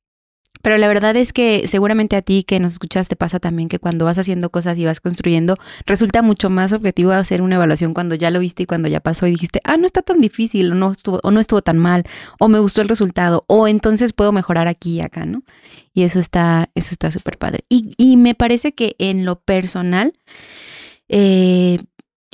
pero 0.66 0.80
la 0.80 0.88
verdad 0.88 1.16
es 1.16 1.32
que 1.32 1.68
seguramente 1.68 2.16
a 2.16 2.24
ti 2.24 2.44
que 2.44 2.60
nos 2.60 2.72
escuchas 2.72 3.08
te 3.08 3.16
pasa 3.16 3.40
también 3.40 3.70
que 3.70 3.78
cuando 3.78 4.06
vas 4.06 4.18
haciendo 4.18 4.50
cosas 4.50 4.76
y 4.80 4.86
vas 4.86 5.00
construyendo, 5.00 5.60
resulta 5.86 6.24
mucho 6.24 6.50
más 6.50 6.74
objetivo 6.74 7.12
hacer 7.12 7.44
una 7.44 7.58
evaluación 7.58 7.94
cuando 7.94 8.16
ya 8.16 8.32
lo 8.32 8.40
viste 8.40 8.64
y 8.64 8.66
cuando 8.66 8.88
ya 8.88 9.00
pasó 9.00 9.28
y 9.28 9.30
dijiste, 9.30 9.62
ah, 9.64 9.78
no 9.78 9.86
está 9.86 10.02
tan 10.02 10.22
difícil, 10.22 10.72
o 10.72 10.74
no 10.74 10.92
estuvo, 10.92 11.20
o 11.22 11.30
no 11.30 11.40
estuvo 11.40 11.62
tan 11.62 11.78
mal, 11.78 12.06
o 12.40 12.48
me 12.48 12.58
gustó 12.58 12.82
el 12.82 12.90
resultado, 12.90 13.46
o 13.46 13.68
entonces 13.68 14.12
puedo 14.12 14.32
mejorar 14.32 14.68
aquí 14.68 14.96
y 14.96 15.02
acá, 15.02 15.28
¿no? 15.28 15.44
Y 15.94 16.02
eso 16.02 16.18
está, 16.18 16.72
eso 16.74 16.94
está 16.94 17.12
súper 17.12 17.38
padre. 17.38 17.64
Y, 17.70 17.94
y, 17.98 18.18
me 18.18 18.34
parece 18.34 18.74
que 18.74 18.96
en 18.98 19.24
lo 19.24 19.42
personal, 19.42 20.18
eh, 21.10 21.78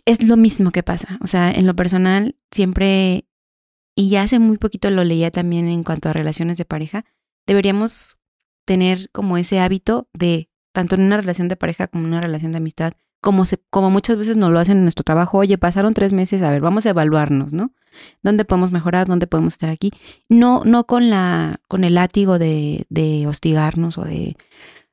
es 0.06 0.24
lo 0.24 0.38
mismo 0.38 0.72
que 0.72 0.84
pasa. 0.84 1.20
O 1.20 1.28
sea, 1.28 1.52
en 1.52 1.68
lo 1.68 1.76
personal, 1.76 2.38
siempre, 2.50 3.26
y 3.94 4.10
ya 4.10 4.22
hace 4.24 4.40
muy 4.40 4.58
poquito 4.58 4.90
lo 4.90 5.04
leía 5.04 5.32
también 5.32 5.68
en 5.68 5.84
cuanto 5.84 6.08
a 6.08 6.14
relaciones 6.14 6.58
de 6.58 6.64
pareja, 6.64 7.04
deberíamos 7.46 8.21
tener 8.66 9.10
como 9.12 9.38
ese 9.38 9.60
hábito 9.60 10.08
de, 10.14 10.50
tanto 10.72 10.96
en 10.96 11.02
una 11.02 11.18
relación 11.18 11.48
de 11.48 11.56
pareja 11.56 11.88
como 11.88 12.04
en 12.04 12.12
una 12.12 12.22
relación 12.22 12.52
de 12.52 12.60
amistad, 12.60 12.94
como, 13.22 13.46
se, 13.46 13.60
como 13.70 13.90
muchas 13.90 14.18
veces 14.18 14.36
nos 14.36 14.52
lo 14.52 14.60
hacen 14.60 14.78
en 14.78 14.84
nuestro 14.84 15.04
trabajo, 15.04 15.38
oye, 15.38 15.58
pasaron 15.58 15.94
tres 15.94 16.12
meses, 16.12 16.42
a 16.42 16.52
ver, 16.52 16.62
vamos 16.62 16.86
a 16.86 16.90
evaluarnos, 16.90 17.54
¿no? 17.54 17.72
¿Dónde 18.24 18.46
podemos 18.46 18.72
mejorar? 18.72 19.08
¿Dónde 19.08 19.28
podemos 19.28 19.54
estar 19.54 19.70
aquí? 19.70 19.92
No, 20.28 20.64
no 20.66 20.86
con 20.86 21.10
la, 21.10 21.60
con 21.68 21.84
el 21.84 21.96
látigo 21.96 22.40
de, 22.40 22.86
de 22.90 23.28
hostigarnos 23.28 23.98
o 23.98 24.04
de 24.04 24.38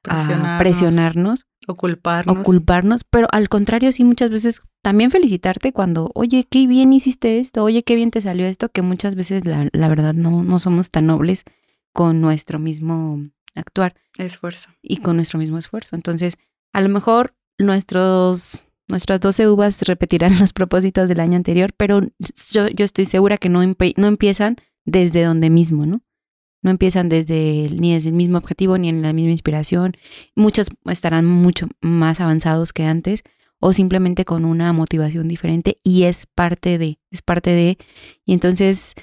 ah, 0.08 0.56
presionarnos, 0.58 1.46
o 1.66 1.74
culparnos. 1.74 2.38
O 2.38 2.42
culparnos, 2.42 3.04
pero 3.04 3.28
al 3.30 3.48
contrario, 3.48 3.92
sí, 3.92 4.02
muchas 4.02 4.30
veces 4.30 4.62
también 4.82 5.10
felicitarte 5.10 5.72
cuando, 5.72 6.10
oye, 6.14 6.46
qué 6.50 6.66
bien 6.66 6.92
hiciste 6.92 7.38
esto, 7.38 7.62
oye, 7.62 7.82
qué 7.82 7.94
bien 7.94 8.10
te 8.10 8.20
salió 8.20 8.46
esto, 8.46 8.70
que 8.70 8.82
muchas 8.82 9.14
veces 9.14 9.44
la, 9.44 9.68
la 9.72 9.88
verdad 9.88 10.14
no, 10.14 10.42
no 10.42 10.58
somos 10.58 10.90
tan 10.90 11.06
nobles 11.06 11.44
con 11.92 12.20
nuestro 12.20 12.58
mismo 12.58 13.20
actuar. 13.58 13.94
Esfuerzo. 14.16 14.70
Y 14.82 14.98
con 14.98 15.16
nuestro 15.16 15.38
mismo 15.38 15.58
esfuerzo. 15.58 15.96
Entonces, 15.96 16.36
a 16.72 16.80
lo 16.80 16.88
mejor 16.88 17.34
nuestros 17.58 18.64
Nuestras 18.88 19.20
12 19.20 19.48
uvas 19.48 19.82
repetirán 19.82 20.38
los 20.40 20.52
propósitos 20.52 21.08
del 21.08 21.20
año 21.20 21.36
anterior, 21.36 21.72
pero 21.76 22.00
yo, 22.50 22.68
yo 22.68 22.84
estoy 22.84 23.04
segura 23.04 23.36
que 23.36 23.50
no, 23.50 23.60
no 23.62 24.06
empiezan 24.06 24.56
desde 24.84 25.24
donde 25.24 25.50
mismo, 25.50 25.86
¿no? 25.86 26.00
No 26.62 26.70
empiezan 26.70 27.08
desde 27.08 27.68
ni 27.70 27.94
desde 27.94 28.08
el 28.08 28.16
mismo 28.16 28.38
objetivo 28.38 28.78
ni 28.78 28.88
en 28.88 29.02
la 29.02 29.12
misma 29.12 29.30
inspiración. 29.30 29.92
Muchos 30.34 30.68
estarán 30.86 31.24
mucho 31.24 31.68
más 31.80 32.20
avanzados 32.20 32.72
que 32.72 32.84
antes 32.84 33.22
o 33.60 33.72
simplemente 33.72 34.24
con 34.24 34.44
una 34.44 34.72
motivación 34.72 35.28
diferente 35.28 35.78
y 35.84 36.04
es 36.04 36.26
parte 36.26 36.78
de, 36.78 36.98
es 37.10 37.22
parte 37.22 37.50
de. 37.50 37.78
Y 38.24 38.32
entonces, 38.32 38.94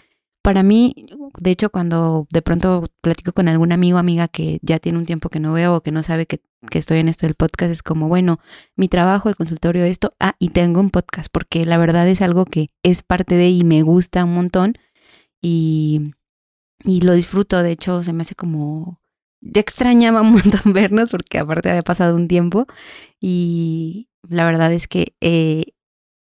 para 0.46 0.62
mí, 0.62 0.94
de 1.40 1.50
hecho, 1.52 1.72
cuando 1.72 2.28
de 2.30 2.44
pronto 2.44 2.86
platico 3.02 3.34
con 3.34 3.48
algún 3.48 3.72
amigo 3.72 3.98
o 3.98 4.00
amiga 4.00 4.28
que 4.28 4.60
ya 4.62 4.78
tiene 4.78 5.00
un 5.00 5.08
tiempo 5.08 5.30
que 5.30 5.40
no 5.40 5.54
veo 5.54 5.76
o 5.76 5.82
que 5.82 5.92
no 5.92 6.04
sabe 6.04 6.28
que, 6.28 6.40
estoy 6.72 7.00
en 7.00 7.10
esto 7.10 7.26
del 7.26 7.36
podcast, 7.36 7.72
es 7.72 7.82
como, 7.82 8.08
bueno, 8.08 8.40
mi 8.76 8.88
trabajo, 8.88 9.28
el 9.28 9.36
consultorio, 9.36 9.84
esto, 9.86 10.14
ah, 10.20 10.36
y 10.40 10.50
tengo 10.50 10.80
un 10.80 10.92
podcast, 10.92 11.30
porque 11.32 11.66
la 11.66 11.80
verdad 11.80 12.08
es 12.08 12.22
algo 12.22 12.46
que 12.46 12.70
es 12.84 13.02
parte 13.02 13.36
de 13.36 13.50
y 13.50 13.64
me 13.64 13.82
gusta 13.82 14.24
un 14.24 14.36
montón 14.36 14.74
y 15.42 16.14
y 16.84 17.02
lo 17.02 17.14
disfruto, 17.14 17.64
de 17.64 17.72
hecho 17.72 18.04
se 18.04 18.14
me 18.14 18.22
hace 18.22 18.36
como... 18.36 19.02
Ya 19.42 19.62
extrañaba 19.62 20.22
un 20.22 20.32
montón 20.34 20.74
vernos 20.74 21.10
porque 21.10 21.40
aparte 21.40 21.70
había 21.70 21.84
pasado 21.84 22.16
un 22.16 22.28
tiempo 22.28 22.68
y 23.20 24.10
la 24.28 24.46
verdad 24.46 24.72
es 24.74 24.88
que 24.88 25.16
eh, 25.22 25.74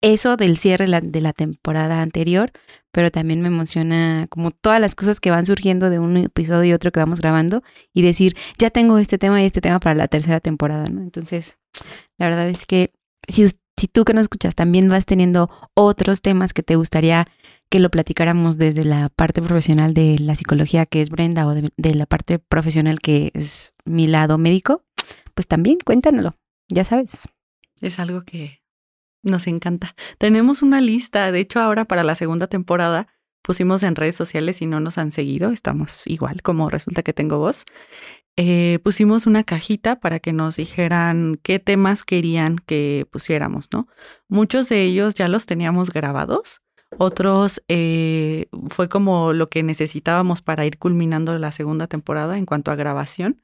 eso 0.02 0.38
del 0.38 0.58
cierre 0.58 0.88
de 0.88 1.22
la 1.22 1.34
temporada 1.34 2.02
anterior, 2.02 2.52
pero 2.92 3.12
también 3.12 3.42
me 3.42 3.48
emociona 3.48 4.28
como 4.30 4.52
todas 4.52 4.80
las 4.80 4.96
cosas 4.96 5.20
que 5.20 5.32
van 5.32 5.46
surgiendo 5.46 5.90
de 5.90 6.00
un 6.00 6.18
episodio 6.18 6.72
y 6.72 6.74
otro 6.74 6.92
que 6.92 7.00
vamos 7.00 7.20
grabando 7.20 7.64
y 7.94 8.02
decir, 8.02 8.36
ya 8.58 8.70
tengo 8.70 8.98
este 8.98 9.18
tema 9.18 9.42
y 9.42 9.46
este 9.46 9.62
tema 9.62 9.80
para 9.80 9.96
la 9.96 10.08
tercera 10.08 10.40
temporada, 10.40 10.88
¿no? 10.90 11.02
Entonces, 11.02 11.60
la 12.18 12.28
verdad 12.28 12.50
es 12.50 12.66
que 12.66 12.94
si, 13.28 13.46
tú 13.92 14.06
que 14.06 14.14
nos 14.14 14.24
escuchas 14.24 14.56
también 14.56 14.90
vas 14.90 15.06
teniendo 15.06 15.50
otros 15.74 16.22
temas 16.22 16.54
que 16.54 16.64
te 16.64 16.76
gustaría 16.76 17.28
que 17.70 17.80
lo 17.80 17.92
platicáramos 17.92 18.58
desde 18.58 18.84
la 18.84 19.10
parte 19.10 19.42
profesional 19.44 19.94
de 19.94 20.18
la 20.20 20.36
psicología 20.36 20.88
que 20.88 21.02
es 21.02 21.10
Brenda 21.10 21.46
o 21.46 21.54
de, 21.54 21.96
la 21.96 22.08
parte 22.08 22.40
profesional 22.40 23.00
que 23.00 23.32
es 23.36 23.74
mi 23.86 24.08
lado 24.08 24.40
médico, 24.40 24.84
pues 25.36 25.48
también 25.48 25.78
cuéntanoslo, 25.86 26.36
ya 26.68 26.84
sabes. 26.84 27.30
Es 27.80 28.00
algo 28.00 28.24
que 28.24 28.59
nos 29.24 29.48
encanta. 29.48 29.96
Tenemos 30.18 30.62
una 30.62 30.82
lista, 30.82 31.32
de 31.32 31.40
hecho 31.40 31.60
ahora 31.60 31.86
para 31.86 32.04
la 32.04 32.16
segunda 32.16 32.48
temporada 32.48 33.08
pusimos 33.42 33.84
en 33.84 33.96
redes 33.96 34.16
sociales 34.16 34.62
y 34.62 34.66
no 34.66 34.80
nos 34.80 34.98
han 34.98 35.12
seguido, 35.12 35.52
estamos 35.52 36.06
igual 36.06 36.42
como 36.42 36.70
resulta 36.70 37.04
que 37.04 37.14
tengo 37.14 37.40
voz. 37.40 37.66
Eh, 38.38 38.80
pusimos 38.84 39.28
una 39.28 39.44
cajita 39.44 40.00
para 40.00 40.20
que 40.20 40.34
nos 40.34 40.56
dijeran 40.56 41.40
qué 41.44 41.60
temas 41.60 42.04
querían 42.04 42.58
que 42.58 43.06
pusiéramos, 43.12 43.68
¿no? 43.74 43.88
Muchos 44.28 44.70
de 44.70 44.84
ellos 44.84 45.16
ya 45.16 45.28
los 45.28 45.46
teníamos 45.46 45.90
grabados, 45.90 46.62
otros 46.98 47.62
eh, 47.68 48.48
fue 48.68 48.90
como 48.90 49.34
lo 49.34 49.50
que 49.50 49.62
necesitábamos 49.64 50.42
para 50.42 50.66
ir 50.66 50.78
culminando 50.80 51.38
la 51.38 51.52
segunda 51.52 51.88
temporada 51.88 52.38
en 52.38 52.46
cuanto 52.46 52.72
a 52.72 52.76
grabación. 52.76 53.42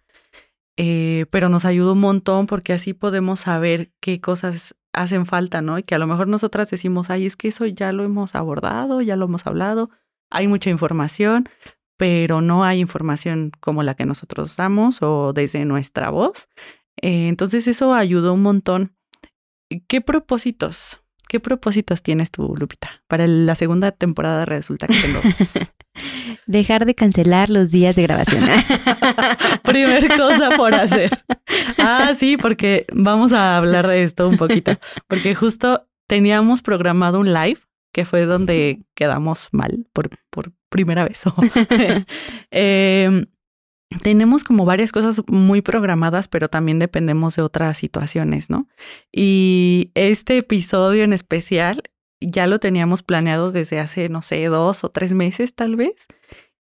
Eh, 0.78 1.26
pero 1.30 1.48
nos 1.48 1.64
ayudó 1.64 1.94
un 1.94 2.02
montón 2.02 2.48
porque 2.48 2.74
así 2.74 2.94
podemos 2.94 3.42
saber 3.42 3.92
qué 4.02 4.20
cosas 4.20 4.76
hacen 4.96 5.26
falta, 5.26 5.62
¿no? 5.62 5.78
Y 5.78 5.84
que 5.84 5.96
a 5.96 6.00
lo 6.00 6.08
mejor 6.08 6.28
nosotras 6.28 6.70
decimos, 6.70 7.10
ay, 7.10 7.26
es 7.26 7.36
que 7.36 7.50
eso 7.50 7.66
ya 7.66 7.92
lo 7.92 8.04
hemos 8.04 8.36
abordado, 8.36 9.02
ya 9.02 9.16
lo 9.16 9.26
hemos 9.26 9.46
hablado, 9.46 9.90
hay 10.30 10.48
mucha 10.48 10.70
información, 10.70 11.50
pero 11.98 12.42
no 12.42 12.64
hay 12.64 12.80
información 12.80 13.52
como 13.60 13.84
la 13.84 13.94
que 13.96 14.06
nosotros 14.06 14.56
damos 14.56 15.02
o 15.02 15.34
desde 15.34 15.66
nuestra 15.66 16.10
voz. 16.10 16.50
Eh, 17.02 17.28
entonces 17.28 17.68
eso 17.68 17.94
ayudó 17.94 18.34
un 18.34 18.42
montón. 18.42 18.96
¿Qué 19.88 20.02
propósitos 20.02 21.00
¿Qué 21.28 21.40
propósitos 21.40 22.04
tienes 22.04 22.32
tú, 22.32 22.56
Lupita? 22.56 23.04
Para 23.08 23.28
la 23.28 23.56
segunda 23.56 23.92
temporada 23.92 24.46
resulta 24.46 24.88
que 24.88 24.96
tengo. 24.96 25.20
Dejar 26.48 26.86
de 26.86 26.96
cancelar 26.96 27.50
los 27.50 27.72
días 27.72 27.96
de 27.96 28.04
grabación. 28.04 28.46
Primer 29.64 30.08
cosa 30.16 30.52
por 30.56 30.74
hacer. 30.74 31.12
Ah, 31.78 32.14
sí, 32.18 32.38
porque 32.38 32.86
vamos 32.94 33.34
a 33.34 33.58
hablar 33.58 33.88
de 33.88 34.04
esto 34.04 34.30
un 34.30 34.38
poquito. 34.38 34.74
Porque 35.08 35.34
justo 35.34 35.88
teníamos 36.08 36.62
programado 36.62 37.20
un 37.20 37.34
live, 37.34 37.60
que 37.92 38.06
fue 38.06 38.26
donde 38.26 38.84
quedamos 38.94 39.48
mal 39.52 39.88
por, 39.94 40.10
por 40.30 40.52
primera 40.70 41.04
vez. 41.06 41.24
eh, 42.52 43.26
tenemos 44.02 44.44
como 44.44 44.66
varias 44.66 44.92
cosas 44.92 45.22
muy 45.28 45.62
programadas, 45.62 46.28
pero 46.28 46.50
también 46.50 46.80
dependemos 46.80 47.36
de 47.36 47.42
otras 47.42 47.78
situaciones, 47.78 48.50
¿no? 48.50 48.68
Y 49.12 49.92
este 49.96 50.38
episodio 50.38 51.04
en 51.04 51.14
especial 51.14 51.84
ya 52.22 52.48
lo 52.48 52.60
teníamos 52.60 53.04
planeado 53.04 53.52
desde 53.52 53.80
hace, 53.80 54.10
no 54.10 54.22
sé, 54.22 54.46
dos 54.46 54.84
o 54.84 54.90
tres 54.90 55.14
meses 55.14 55.54
tal 55.54 55.76
vez, 55.76 56.08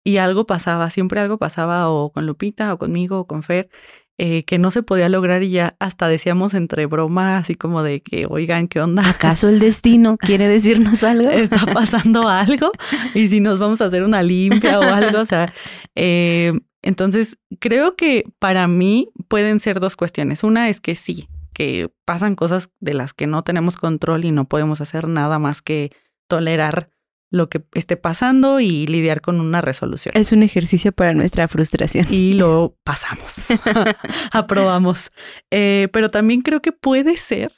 y 0.05 0.19
algo 0.19 0.47
pasaba, 0.47 0.91
siempre 0.91 1.21
algo 1.21 1.39
pasaba 1.39 1.89
o 1.89 2.13
con 2.13 2.27
Lupita 2.27 2.73
o 2.75 2.79
conmigo 2.79 3.21
o 3.21 3.27
con 3.27 3.43
Fer, 3.43 3.69
eh, 4.17 4.45
que 4.45 4.59
no 4.59 4.71
se 4.71 4.85
podía 4.85 5.09
lograr 5.09 5.43
y 5.43 5.51
ya 5.51 5.77
hasta 5.81 6.07
decíamos 6.07 6.55
entre 6.55 6.87
broma, 6.87 7.39
así 7.39 7.57
como 7.57 7.83
de 7.83 8.01
que, 8.01 8.27
oigan, 8.29 8.69
¿qué 8.69 8.81
onda? 8.81 9.09
¿Acaso 9.09 9.49
el 9.49 9.59
destino 9.59 10.19
quiere 10.19 10.47
decirnos 10.47 11.03
algo? 11.03 11.29
¿Está 11.31 11.67
pasando 11.67 12.29
algo? 12.29 12.71
Y 13.15 13.27
si 13.27 13.41
nos 13.41 13.59
vamos 13.59 13.81
a 13.81 13.87
hacer 13.87 14.05
una 14.05 14.23
limpia 14.23 14.79
o 14.79 14.83
algo, 14.83 15.19
o 15.19 15.25
sea, 15.25 15.53
eh, 15.97 16.53
entonces, 16.85 17.39
creo 17.61 17.97
que 17.97 18.25
para 18.39 18.69
mí 18.69 19.09
pueden 19.29 19.59
ser 19.59 19.81
dos 19.81 19.97
cuestiones. 19.97 20.45
Una 20.45 20.69
es 20.69 20.83
que 20.83 20.95
sí, 20.95 21.29
que 21.55 21.91
pasan 22.05 22.35
cosas 22.35 22.69
de 22.81 22.93
las 22.93 23.15
que 23.15 23.27
no 23.27 23.43
tenemos 23.43 23.77
control 23.77 24.25
y 24.27 24.33
no 24.33 24.47
podemos 24.47 24.83
hacer 24.83 25.09
nada 25.09 25.39
más 25.39 25.63
que 25.63 25.91
tolerar 26.29 26.91
lo 27.31 27.49
que 27.49 27.65
esté 27.75 27.97
pasando 27.97 28.61
y 28.61 28.87
lidiar 28.87 29.21
con 29.21 29.41
una 29.41 29.61
resolución. 29.61 30.15
Es 30.17 30.33
un 30.33 30.43
ejercicio 30.43 30.93
para 30.93 31.15
nuestra 31.15 31.49
frustración. 31.49 32.07
Y 32.11 32.35
lo 32.35 32.77
pasamos, 32.85 33.49
aprobamos. 34.33 35.11
Eh, 35.51 35.89
pero 35.93 36.11
también 36.11 36.43
creo 36.43 36.61
que 36.61 36.73
puede 36.73 37.17
ser 37.17 37.53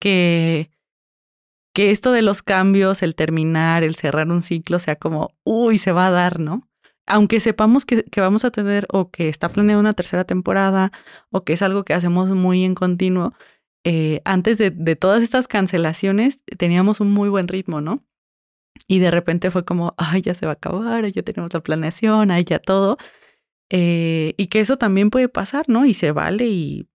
que, 0.00 0.70
que 1.74 1.90
esto 1.90 2.12
de 2.12 2.22
los 2.22 2.42
cambios, 2.42 3.02
el 3.02 3.14
terminar, 3.14 3.82
el 3.82 3.96
cerrar 3.96 4.28
un 4.28 4.42
ciclo, 4.42 4.78
sea 4.78 4.96
como, 4.96 5.30
uy, 5.44 5.78
se 5.78 5.92
va 5.92 6.06
a 6.06 6.10
dar, 6.10 6.38
¿no? 6.38 6.67
Aunque 7.08 7.40
sepamos 7.40 7.84
que, 7.84 8.04
vamos 8.16 8.44
a 8.44 8.50
tener 8.50 8.86
o 8.90 9.10
que 9.10 9.28
está 9.28 9.48
planeada 9.48 9.80
una 9.80 9.94
tercera 9.94 10.24
temporada 10.24 10.92
o 11.30 11.44
que 11.44 11.54
es 11.54 11.62
algo 11.62 11.84
que 11.84 11.94
hacemos 11.94 12.28
muy 12.30 12.64
en 12.64 12.74
continuo, 12.74 13.34
eh, 13.84 14.20
antes 14.24 14.58
de, 14.58 14.70
todas 14.96 15.22
estas 15.22 15.48
cancelaciones 15.48 16.42
teníamos 16.58 17.00
un 17.00 17.10
muy 17.12 17.28
buen 17.28 17.48
ritmo, 17.48 17.80
¿no? 17.80 18.04
Y 18.86 19.00
de 19.00 19.10
repente 19.10 19.50
fue 19.50 19.64
como, 19.64 19.94
ay, 19.98 20.22
ya 20.22 20.34
se 20.34 20.46
va 20.46 20.52
a 20.52 20.54
acabar, 20.54 21.06
ya 21.12 21.22
tenemos 21.22 21.52
la 21.52 21.60
planeación, 21.60 22.30
ay, 22.30 22.44
ya 22.44 22.58
todo. 22.58 22.98
Eh, 23.70 24.34
y 24.36 24.46
que 24.48 24.60
eso 24.60 24.78
también 24.78 25.10
puede 25.10 25.28
pasar, 25.28 25.68
¿no? 25.68 25.84
Y 25.86 25.94
se 25.94 26.12
vale 26.12 26.46
y 26.48 26.88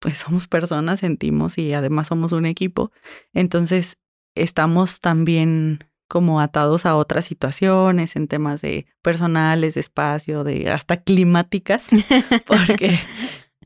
pues 0.00 0.18
somos 0.18 0.48
personas, 0.48 1.00
sentimos 1.00 1.58
y 1.58 1.72
además 1.72 2.08
somos 2.08 2.32
un 2.32 2.46
equipo. 2.46 2.92
Entonces 3.32 3.98
estamos 4.34 5.00
también 5.00 5.80
como 6.08 6.40
atados 6.40 6.86
a 6.86 6.96
otras 6.96 7.24
situaciones, 7.24 8.16
en 8.16 8.28
temas 8.28 8.62
de 8.62 8.86
personales, 9.02 9.74
de 9.74 9.80
espacio, 9.80 10.44
de 10.44 10.70
hasta 10.70 10.98
climáticas, 10.98 11.88
porque, 12.46 12.98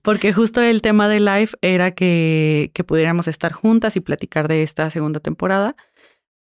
porque 0.03 0.33
justo 0.33 0.61
el 0.61 0.83
tema 0.83 1.09
de 1.09 1.21
live 1.21 1.51
era 1.61 1.93
que, 1.93 2.71
que 2.75 2.85
pudiéramos 2.85 3.29
estar 3.29 3.53
juntas 3.53 3.97
y 3.97 4.01
platicar 4.01 4.49
de 4.49 4.63
esta 4.63 4.89
segunda 4.91 5.21
temporada, 5.21 5.77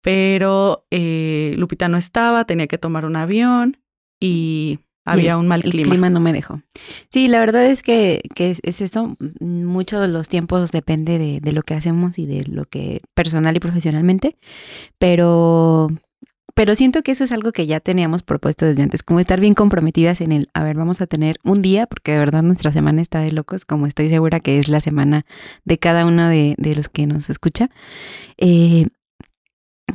pero 0.01 0.87
eh, 0.91 1.55
Lupita 1.57 1.89
no 1.89 1.97
estaba, 1.97 2.45
tenía 2.45 2.67
que 2.67 2.79
tomar 2.79 3.05
un 3.05 3.17
avión 3.17 3.79
y 4.21 4.81
había 5.05 5.37
un 5.37 5.49
mal 5.49 5.63
clima. 5.63 5.83
El 5.83 5.89
clima 5.89 6.11
no 6.11 6.21
me 6.21 6.33
dejó. 6.33 6.63
Sí, 7.11 7.29
la 7.29 7.41
verdad 7.41 7.67
es 7.67 7.83
que, 7.83 8.23
que 8.35 8.57
es, 8.63 8.81
eso. 8.81 9.17
Muchos 9.41 10.01
de 10.01 10.09
los 10.09 10.29
tiempos 10.29 10.71
depende 10.73 11.19
de, 11.19 11.41
de, 11.41 11.53
lo 11.53 11.63
que 11.63 11.75
hacemos 11.75 12.19
y 12.19 12.27
de 12.27 12.45
lo 12.47 12.65
que 12.65 13.03
personal 13.15 13.57
y 13.57 13.61
profesionalmente. 13.61 14.37
Pero, 14.99 15.89
pero 16.55 16.75
siento 16.75 17.03
que 17.03 17.13
eso 17.13 17.25
es 17.25 17.33
algo 17.33 17.53
que 17.53 17.67
ya 17.67 17.81
teníamos 17.81 18.23
propuesto 18.23 18.67
desde 18.67 18.83
antes, 18.83 19.03
como 19.03 19.21
estar 19.21 19.41
bien 19.41 19.55
comprometidas 19.55 20.21
en 20.21 20.33
el, 20.33 20.49
a 20.55 20.63
ver, 20.63 20.77
vamos 20.77 21.01
a 21.01 21.07
tener 21.07 21.39
un 21.43 21.63
día, 21.63 21.87
porque 21.87 22.13
de 22.13 22.19
verdad 22.19 22.43
nuestra 22.43 22.73
semana 22.73 23.03
está 23.03 23.21
de 23.21 23.33
locos, 23.33 23.65
como 23.65 23.87
estoy 23.87 24.09
segura 24.09 24.41
que 24.41 24.59
es 24.59 24.69
la 24.69 24.81
semana 24.81 25.25
de 25.65 25.79
cada 25.79 26.07
uno 26.07 26.29
de, 26.29 26.55
de 26.59 26.75
los 26.75 26.89
que 26.89 27.07
nos 27.07 27.31
escucha. 27.31 27.71
Eh, 28.37 28.87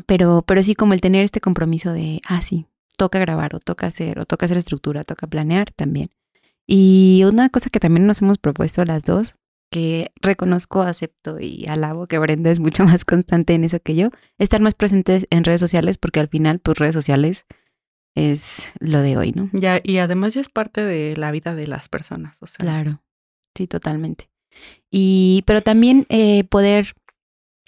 pero, 0.05 0.43
pero 0.45 0.61
sí 0.61 0.75
como 0.75 0.93
el 0.93 1.01
tener 1.01 1.23
este 1.23 1.41
compromiso 1.41 1.93
de, 1.93 2.21
ah, 2.27 2.41
sí, 2.41 2.65
toca 2.97 3.19
grabar 3.19 3.55
o 3.55 3.59
toca 3.59 3.87
hacer 3.87 4.19
o 4.19 4.25
toca 4.25 4.45
hacer 4.47 4.57
estructura, 4.57 5.03
toca 5.03 5.27
planear 5.27 5.71
también. 5.71 6.09
Y 6.65 7.23
una 7.25 7.49
cosa 7.49 7.69
que 7.69 7.79
también 7.79 8.05
nos 8.05 8.21
hemos 8.21 8.37
propuesto 8.37 8.83
las 8.83 9.05
dos, 9.05 9.35
que 9.71 10.11
reconozco, 10.21 10.81
acepto 10.81 11.39
y 11.39 11.65
alabo 11.67 12.07
que 12.07 12.19
Brenda 12.19 12.51
es 12.51 12.59
mucho 12.59 12.83
más 12.85 13.05
constante 13.05 13.53
en 13.53 13.63
eso 13.63 13.79
que 13.79 13.95
yo, 13.95 14.09
estar 14.37 14.59
más 14.59 14.73
presentes 14.73 15.27
en 15.29 15.43
redes 15.43 15.61
sociales 15.61 15.97
porque 15.97 16.19
al 16.19 16.27
final 16.27 16.59
pues 16.59 16.77
redes 16.77 16.95
sociales 16.95 17.45
es 18.15 18.73
lo 18.79 19.01
de 19.01 19.15
hoy, 19.15 19.31
¿no? 19.31 19.49
Ya, 19.53 19.79
y 19.83 19.99
además 19.99 20.33
ya 20.33 20.41
es 20.41 20.49
parte 20.49 20.83
de 20.83 21.15
la 21.15 21.29
vida 21.31 21.53
de 21.53 21.67
las 21.67 21.87
personas. 21.87 22.37
Claro, 22.57 23.03
sí, 23.55 23.67
totalmente. 23.67 24.29
Y, 24.89 25.43
pero 25.45 25.61
también 25.61 26.07
eh, 26.09 26.43
poder 26.45 26.95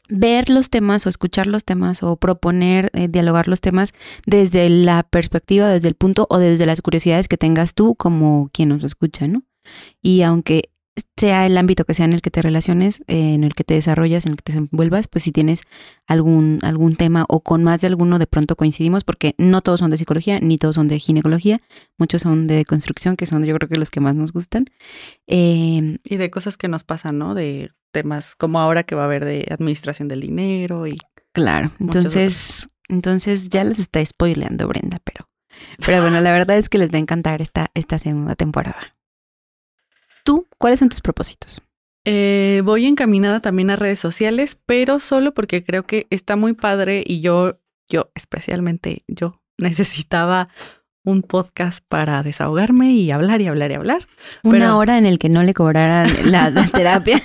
ver 0.09 0.49
los 0.49 0.69
temas 0.69 1.05
o 1.05 1.09
escuchar 1.09 1.47
los 1.47 1.63
temas 1.63 2.03
o 2.03 2.17
proponer, 2.17 2.89
eh, 2.93 3.07
dialogar 3.07 3.47
los 3.47 3.61
temas 3.61 3.93
desde 4.25 4.67
la 4.69 5.03
perspectiva, 5.03 5.69
desde 5.69 5.87
el 5.87 5.95
punto 5.95 6.27
o 6.29 6.37
desde 6.37 6.65
las 6.65 6.81
curiosidades 6.81 7.27
que 7.27 7.37
tengas 7.37 7.73
tú 7.73 7.95
como 7.95 8.49
quien 8.51 8.69
nos 8.69 8.83
escucha, 8.83 9.27
¿no? 9.27 9.43
Y 10.01 10.23
aunque 10.23 10.71
sea 11.17 11.45
el 11.45 11.57
ámbito 11.57 11.85
que 11.85 11.93
sea 11.93 12.05
en 12.05 12.13
el 12.13 12.21
que 12.21 12.31
te 12.31 12.41
relaciones, 12.41 13.01
eh, 13.07 13.33
en 13.33 13.43
el 13.43 13.53
que 13.53 13.63
te 13.63 13.73
desarrollas, 13.73 14.25
en 14.25 14.31
el 14.31 14.37
que 14.37 14.43
te 14.43 14.51
desenvuelvas, 14.53 15.07
pues 15.07 15.23
si 15.23 15.31
tienes 15.31 15.61
algún, 16.07 16.59
algún 16.63 16.95
tema 16.95 17.25
o 17.27 17.41
con 17.41 17.63
más 17.63 17.81
de 17.81 17.87
alguno 17.87 18.19
de 18.19 18.27
pronto 18.27 18.55
coincidimos, 18.55 19.03
porque 19.03 19.35
no 19.37 19.61
todos 19.61 19.79
son 19.79 19.91
de 19.91 19.97
psicología, 19.97 20.39
ni 20.39 20.57
todos 20.57 20.75
son 20.75 20.87
de 20.87 20.99
ginecología, 20.99 21.61
muchos 21.97 22.21
son 22.21 22.47
de 22.47 22.65
construcción, 22.65 23.15
que 23.15 23.25
son 23.25 23.43
yo 23.43 23.55
creo 23.55 23.69
que 23.69 23.77
los 23.77 23.91
que 23.91 23.99
más 23.99 24.15
nos 24.15 24.31
gustan. 24.31 24.65
Em, 25.27 25.97
y 26.03 26.17
de 26.17 26.29
cosas 26.29 26.57
que 26.57 26.67
nos 26.67 26.83
pasan, 26.83 27.17
¿no? 27.17 27.35
De 27.35 27.71
temas 27.91 28.35
como 28.35 28.59
ahora 28.59 28.83
que 28.83 28.95
va 28.95 29.03
a 29.03 29.05
haber 29.05 29.25
de 29.25 29.47
administración 29.49 30.07
del 30.07 30.21
dinero 30.21 30.87
y... 30.87 30.97
Claro, 31.33 31.71
entonces, 31.79 32.69
entonces 32.87 33.49
ya 33.49 33.63
les 33.63 33.79
está 33.79 34.03
spoileando 34.03 34.67
Brenda, 34.67 34.99
pero, 35.03 35.29
pero 35.85 36.01
bueno, 36.01 36.19
la 36.21 36.31
verdad 36.31 36.57
es 36.57 36.69
que 36.69 36.77
les 36.77 36.91
va 36.91 36.97
a 36.97 37.01
encantar 37.01 37.41
esta, 37.41 37.71
esta 37.75 37.99
segunda 37.99 38.35
temporada. 38.35 38.95
¿Tú 40.23 40.47
cuáles 40.57 40.79
son 40.79 40.89
tus 40.89 41.01
propósitos? 41.01 41.61
Eh, 42.05 42.61
voy 42.63 42.85
encaminada 42.85 43.39
también 43.39 43.69
a 43.69 43.75
redes 43.75 43.99
sociales, 43.99 44.57
pero 44.65 44.99
solo 44.99 45.33
porque 45.33 45.63
creo 45.63 45.83
que 45.83 46.07
está 46.09 46.35
muy 46.35 46.53
padre 46.53 47.03
y 47.05 47.21
yo, 47.21 47.59
yo 47.89 48.11
especialmente 48.15 49.03
yo 49.07 49.41
necesitaba 49.57 50.49
un 51.05 51.21
podcast 51.23 51.83
para 51.87 52.23
desahogarme 52.23 52.91
y 52.91 53.11
hablar 53.11 53.41
y 53.41 53.47
hablar 53.47 53.71
y 53.71 53.73
hablar. 53.75 54.07
Una 54.43 54.77
hora 54.77 54.97
en 54.97 55.05
el 55.05 55.17
que 55.17 55.29
no 55.29 55.43
le 55.43 55.53
cobraran 55.53 56.09
la, 56.25 56.51
terapia. 56.73 57.21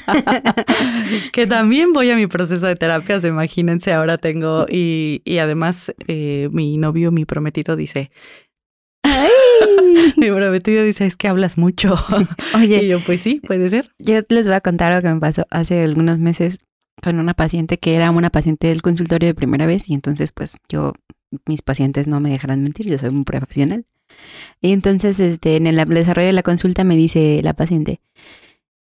que 1.32 1.46
también 1.46 1.92
voy 1.92 2.10
a 2.10 2.16
mi 2.16 2.26
proceso 2.26 2.66
de 2.66 2.76
terapias, 2.76 3.24
imagínense, 3.24 3.92
ahora 3.92 4.16
tengo 4.16 4.66
y, 4.68 5.22
y 5.24 5.38
además 5.38 5.92
eh, 6.06 6.48
mi 6.52 6.78
novio, 6.78 7.10
mi 7.10 7.24
prometido 7.24 7.76
dice, 7.76 8.10
Mi 10.16 10.30
prometido 10.30 10.84
dice, 10.84 11.06
es 11.06 11.16
que 11.16 11.28
hablas 11.28 11.58
mucho. 11.58 11.96
Oye. 12.54 12.84
Y 12.84 12.88
yo, 12.88 13.00
pues 13.00 13.20
sí, 13.20 13.40
puede 13.46 13.68
ser. 13.68 13.90
Yo 13.98 14.20
les 14.28 14.44
voy 14.44 14.54
a 14.54 14.60
contar 14.60 14.94
lo 14.94 15.02
que 15.02 15.12
me 15.12 15.20
pasó 15.20 15.46
hace 15.50 15.82
algunos 15.82 16.18
meses 16.18 16.58
con 17.02 17.18
una 17.18 17.34
paciente 17.34 17.78
que 17.78 17.94
era 17.94 18.10
una 18.10 18.30
paciente 18.30 18.68
del 18.68 18.82
consultorio 18.82 19.28
de 19.28 19.34
primera 19.34 19.66
vez 19.66 19.88
y 19.88 19.94
entonces 19.94 20.32
pues 20.32 20.56
yo, 20.68 20.92
mis 21.46 21.62
pacientes 21.62 22.06
no 22.06 22.20
me 22.20 22.30
dejarán 22.30 22.62
mentir, 22.62 22.86
yo 22.86 22.98
soy 22.98 23.10
un 23.10 23.24
profesional. 23.24 23.84
Y 24.60 24.72
entonces 24.72 25.18
este, 25.20 25.56
en 25.56 25.66
el 25.66 25.76
desarrollo 25.88 26.28
de 26.28 26.32
la 26.32 26.42
consulta 26.42 26.84
me 26.84 26.96
dice 26.96 27.40
la 27.42 27.54
paciente, 27.54 28.00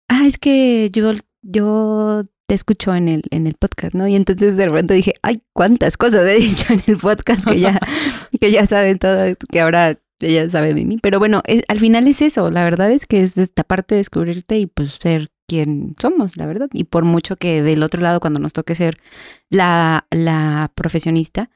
ah, 0.10 0.26
es 0.26 0.38
que 0.38 0.90
yo, 0.92 1.14
yo 1.42 2.26
te 2.48 2.56
escucho 2.56 2.94
en 2.94 3.08
el, 3.08 3.24
en 3.30 3.48
el 3.48 3.54
podcast, 3.54 3.94
¿no? 3.94 4.08
Y 4.08 4.16
entonces 4.16 4.58
de 4.58 4.68
repente 4.68 4.94
dije, 4.94 5.14
ay, 5.22 5.42
cuántas 5.54 5.96
cosas 5.96 6.28
he 6.28 6.36
dicho 6.36 6.74
en 6.74 6.84
el 6.88 6.98
podcast 6.98 7.46
que 7.46 7.60
ya, 7.60 7.80
que 8.42 8.52
ya 8.52 8.66
saben 8.66 9.00
todo, 9.00 9.36
que 9.50 9.62
ahora 9.62 9.98
ella 10.22 10.50
sabe 10.50 10.74
de 10.74 10.86
mí. 10.86 10.98
Pero 11.02 11.20
bueno, 11.20 11.42
al 11.68 11.80
final 11.80 12.08
es 12.08 12.22
eso. 12.22 12.50
La 12.50 12.64
verdad 12.64 12.92
es 12.92 13.06
que 13.06 13.22
es 13.22 13.38
esta 13.38 13.64
parte 13.64 13.96
de 13.96 14.00
descubrirte 14.00 14.58
y 14.58 14.68
pues 14.68 15.00
ser 15.02 15.32
quien 15.48 15.96
somos, 16.00 16.38
la 16.38 16.46
verdad. 16.46 16.70
Y 16.72 16.86
por 16.86 17.04
mucho 17.04 17.36
que 17.36 17.62
del 17.62 17.84
otro 17.84 18.02
lado, 18.02 18.22
cuando 18.22 18.40
nos 18.40 18.54
toque 18.54 18.74
ser 18.74 19.00
la, 19.50 20.08
la 20.10 20.72
profesionista, 20.76 21.50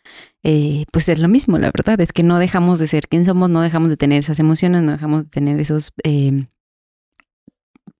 eh, 0.44 0.86
pues 0.92 1.08
es 1.08 1.20
lo 1.20 1.30
mismo, 1.30 1.58
la 1.58 1.72
verdad. 1.72 2.00
Es 2.02 2.12
que 2.12 2.24
no 2.24 2.38
dejamos 2.38 2.80
de 2.80 2.88
ser 2.88 3.08
quien 3.08 3.26
somos, 3.26 3.50
no 3.50 3.62
dejamos 3.62 3.90
de 3.90 3.98
tener 3.98 4.20
esas 4.20 4.40
emociones, 4.40 4.82
no 4.84 4.92
dejamos 4.92 5.24
de 5.24 5.30
tener 5.30 5.60
esos, 5.62 5.94
eh, 6.04 6.48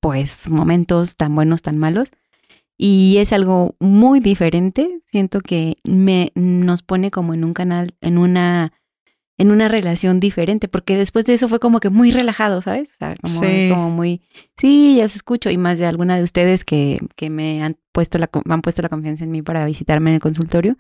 pues, 0.02 0.50
momentos 0.50 1.16
tan 1.16 1.34
buenos, 1.34 1.62
tan 1.62 1.78
malos. 1.78 2.10
Y 2.78 3.18
es 3.20 3.32
algo 3.32 3.76
muy 3.80 4.20
diferente. 4.20 5.00
Siento 5.10 5.40
que 5.40 5.78
me 5.86 6.32
nos 6.36 6.84
pone 6.84 7.10
como 7.10 7.34
en 7.34 7.46
un 7.46 7.54
canal, 7.54 7.96
en 8.02 8.18
una 8.18 8.74
en 9.38 9.52
una 9.52 9.68
relación 9.68 10.20
diferente, 10.20 10.68
porque 10.68 10.98
después 10.98 11.26
de 11.26 11.34
eso 11.34 11.50
fue 11.50 11.60
como 11.60 11.80
que 11.80 11.90
muy 11.90 12.12
relajado, 12.12 12.62
¿sabes? 12.62 12.92
O 12.94 12.96
sea, 12.96 13.16
como, 13.22 13.40
como 13.40 13.90
muy, 13.92 14.22
sí, 14.58 14.96
ya 14.98 15.06
os 15.06 15.16
escucho, 15.16 15.50
y 15.50 15.58
más 15.58 15.78
de 15.78 15.86
alguna 15.86 16.16
de 16.16 16.24
ustedes 16.24 16.64
que, 16.64 17.00
que 17.16 17.30
me 17.30 17.62
han 17.62 17.78
puesto 17.92 18.18
la, 18.18 18.30
han 18.50 18.62
puesto 18.62 18.82
la 18.82 18.90
confianza 18.90 19.24
en 19.24 19.32
mí 19.32 19.42
para 19.42 19.66
visitarme 19.66 20.12
en 20.12 20.16
el 20.16 20.22
consultorio 20.22 20.78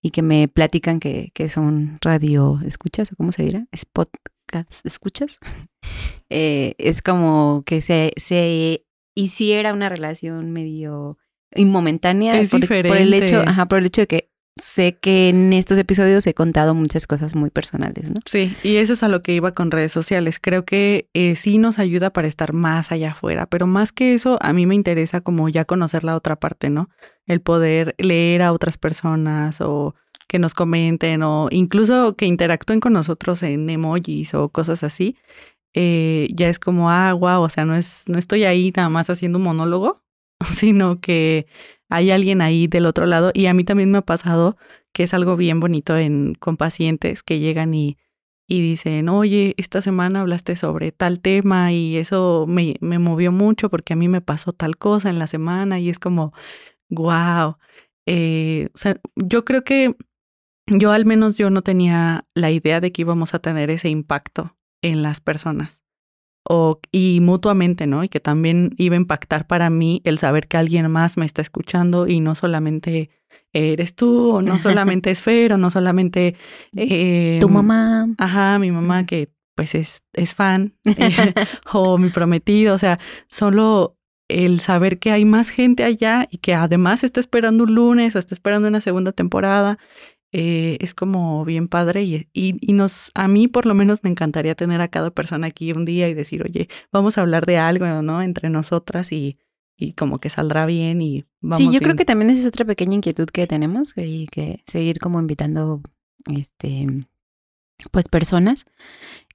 y 0.00 0.10
que 0.10 0.22
me 0.22 0.46
platican 0.46 1.00
que, 1.00 1.30
que 1.34 1.48
son 1.48 1.98
radio 2.00 2.60
escuchas, 2.64 3.12
o 3.12 3.16
cómo 3.16 3.32
se 3.32 3.42
dirá, 3.42 3.66
podcast 3.92 4.84
escuchas. 4.84 5.38
eh, 6.30 6.74
es 6.78 7.02
como 7.02 7.64
que 7.66 7.82
se, 7.82 8.12
se 8.16 8.84
hiciera 9.16 9.72
una 9.72 9.88
relación 9.88 10.52
medio 10.52 11.18
inmomentánea 11.54 12.38
es 12.38 12.50
por, 12.50 12.66
por, 12.66 12.96
el 12.96 13.14
hecho, 13.14 13.42
ajá, 13.46 13.66
por 13.66 13.78
el 13.78 13.86
hecho 13.86 14.02
de 14.02 14.06
que 14.06 14.27
sé 14.60 14.96
que 14.96 15.28
en 15.28 15.52
estos 15.52 15.78
episodios 15.78 16.26
he 16.26 16.34
contado 16.34 16.74
muchas 16.74 17.06
cosas 17.06 17.34
muy 17.34 17.50
personales, 17.50 18.08
¿no? 18.10 18.16
Sí, 18.24 18.56
y 18.62 18.76
eso 18.76 18.92
es 18.92 19.02
a 19.02 19.08
lo 19.08 19.22
que 19.22 19.34
iba 19.34 19.52
con 19.52 19.70
redes 19.70 19.92
sociales. 19.92 20.38
Creo 20.40 20.64
que 20.64 21.08
eh, 21.14 21.36
sí 21.36 21.58
nos 21.58 21.78
ayuda 21.78 22.10
para 22.10 22.28
estar 22.28 22.52
más 22.52 22.92
allá 22.92 23.12
afuera, 23.12 23.46
pero 23.46 23.66
más 23.66 23.92
que 23.92 24.14
eso, 24.14 24.38
a 24.40 24.52
mí 24.52 24.66
me 24.66 24.74
interesa 24.74 25.20
como 25.20 25.48
ya 25.48 25.64
conocer 25.64 26.04
la 26.04 26.16
otra 26.16 26.36
parte, 26.36 26.70
¿no? 26.70 26.88
El 27.26 27.40
poder 27.40 27.94
leer 27.98 28.42
a 28.42 28.52
otras 28.52 28.78
personas 28.78 29.60
o 29.60 29.94
que 30.28 30.38
nos 30.38 30.54
comenten 30.54 31.22
o 31.22 31.48
incluso 31.50 32.14
que 32.16 32.26
interactúen 32.26 32.80
con 32.80 32.92
nosotros 32.92 33.42
en 33.42 33.68
emojis 33.70 34.34
o 34.34 34.50
cosas 34.50 34.82
así. 34.82 35.16
Eh, 35.74 36.28
ya 36.34 36.48
es 36.48 36.58
como, 36.58 36.90
ah, 36.90 37.12
wow, 37.12 37.42
o 37.42 37.48
sea, 37.48 37.64
no, 37.64 37.74
es, 37.74 38.04
no 38.06 38.18
estoy 38.18 38.44
ahí 38.44 38.72
nada 38.76 38.88
más 38.88 39.10
haciendo 39.10 39.38
un 39.38 39.44
monólogo, 39.44 40.02
sino 40.44 41.00
que 41.00 41.46
hay 41.88 42.10
alguien 42.10 42.40
ahí 42.40 42.66
del 42.66 42.86
otro 42.86 43.06
lado 43.06 43.30
y 43.34 43.46
a 43.46 43.54
mí 43.54 43.64
también 43.64 43.90
me 43.90 43.98
ha 43.98 44.02
pasado 44.02 44.56
que 44.92 45.04
es 45.04 45.14
algo 45.14 45.36
bien 45.36 45.60
bonito 45.60 45.96
en, 45.96 46.34
con 46.34 46.56
pacientes 46.56 47.22
que 47.22 47.38
llegan 47.38 47.74
y, 47.74 47.98
y 48.46 48.62
dicen, 48.62 49.08
oye, 49.08 49.54
esta 49.58 49.82
semana 49.82 50.20
hablaste 50.20 50.56
sobre 50.56 50.92
tal 50.92 51.20
tema 51.20 51.72
y 51.72 51.96
eso 51.96 52.46
me, 52.48 52.76
me 52.80 52.98
movió 52.98 53.32
mucho 53.32 53.70
porque 53.70 53.92
a 53.92 53.96
mí 53.96 54.08
me 54.08 54.20
pasó 54.20 54.52
tal 54.52 54.76
cosa 54.76 55.10
en 55.10 55.18
la 55.18 55.26
semana 55.26 55.78
y 55.78 55.90
es 55.90 55.98
como, 55.98 56.32
wow. 56.90 57.56
Eh, 58.06 58.68
o 58.74 58.78
sea, 58.78 59.00
yo 59.16 59.44
creo 59.44 59.64
que 59.64 59.94
yo 60.66 60.92
al 60.92 61.04
menos 61.04 61.36
yo 61.38 61.50
no 61.50 61.62
tenía 61.62 62.26
la 62.34 62.50
idea 62.50 62.80
de 62.80 62.92
que 62.92 63.02
íbamos 63.02 63.34
a 63.34 63.38
tener 63.38 63.70
ese 63.70 63.88
impacto 63.90 64.56
en 64.82 65.02
las 65.02 65.20
personas 65.20 65.82
o, 66.50 66.80
y 66.90 67.20
mutuamente, 67.20 67.86
¿no? 67.86 68.02
Y 68.02 68.08
que 68.08 68.20
también 68.20 68.74
iba 68.78 68.94
a 68.94 68.96
impactar 68.96 69.46
para 69.46 69.68
mí 69.68 70.00
el 70.04 70.18
saber 70.18 70.48
que 70.48 70.56
alguien 70.56 70.90
más 70.90 71.18
me 71.18 71.26
está 71.26 71.42
escuchando 71.42 72.06
y 72.06 72.20
no 72.20 72.34
solamente 72.34 73.10
eres 73.52 73.94
tú, 73.94 74.30
o 74.30 74.42
no 74.42 74.58
solamente 74.58 75.10
es 75.10 75.20
Fer, 75.20 75.52
o 75.52 75.58
no 75.58 75.70
solamente... 75.70 76.36
Eh, 76.74 77.38
tu 77.40 77.50
mamá. 77.50 78.06
Ajá, 78.16 78.58
mi 78.58 78.70
mamá 78.70 79.04
que 79.04 79.30
pues 79.54 79.74
es, 79.74 80.02
es 80.14 80.34
fan, 80.34 80.74
eh, 80.84 81.34
o 81.72 81.98
mi 81.98 82.10
prometido, 82.10 82.74
o 82.74 82.78
sea, 82.78 82.98
solo 83.28 83.98
el 84.28 84.60
saber 84.60 84.98
que 84.98 85.10
hay 85.10 85.24
más 85.24 85.50
gente 85.50 85.84
allá 85.84 86.28
y 86.30 86.38
que 86.38 86.54
además 86.54 87.02
está 87.02 87.20
esperando 87.20 87.64
un 87.64 87.74
lunes 87.74 88.14
o 88.14 88.18
está 88.18 88.34
esperando 88.34 88.68
una 88.68 88.80
segunda 88.80 89.12
temporada 89.12 89.78
eh, 90.32 90.76
es 90.80 90.94
como 90.94 91.44
bien 91.44 91.68
padre 91.68 92.02
y, 92.04 92.28
y, 92.32 92.72
nos, 92.74 93.10
a 93.14 93.28
mí 93.28 93.48
por 93.48 93.64
lo 93.64 93.74
menos 93.74 94.04
me 94.04 94.10
encantaría 94.10 94.54
tener 94.54 94.80
a 94.80 94.88
cada 94.88 95.10
persona 95.10 95.46
aquí 95.46 95.72
un 95.72 95.84
día 95.84 96.08
y 96.08 96.14
decir, 96.14 96.42
oye, 96.42 96.68
vamos 96.92 97.16
a 97.16 97.22
hablar 97.22 97.46
de 97.46 97.56
algo, 97.56 97.86
¿no? 98.02 98.20
Entre 98.20 98.50
nosotras 98.50 99.10
y, 99.12 99.38
y 99.76 99.94
como 99.94 100.18
que 100.18 100.28
saldrá 100.28 100.66
bien 100.66 101.00
y 101.00 101.24
vamos. 101.40 101.58
Sí, 101.58 101.72
yo 101.72 101.80
creo 101.80 101.96
que 101.96 102.04
también 102.04 102.30
esa 102.30 102.40
es 102.40 102.46
otra 102.46 102.66
pequeña 102.66 102.94
inquietud 102.94 103.28
que 103.28 103.46
tenemos 103.46 103.94
y 103.96 104.26
que 104.26 104.62
seguir 104.66 104.98
como 104.98 105.18
invitando, 105.18 105.80
este, 106.26 107.06
pues 107.90 108.08
personas 108.08 108.66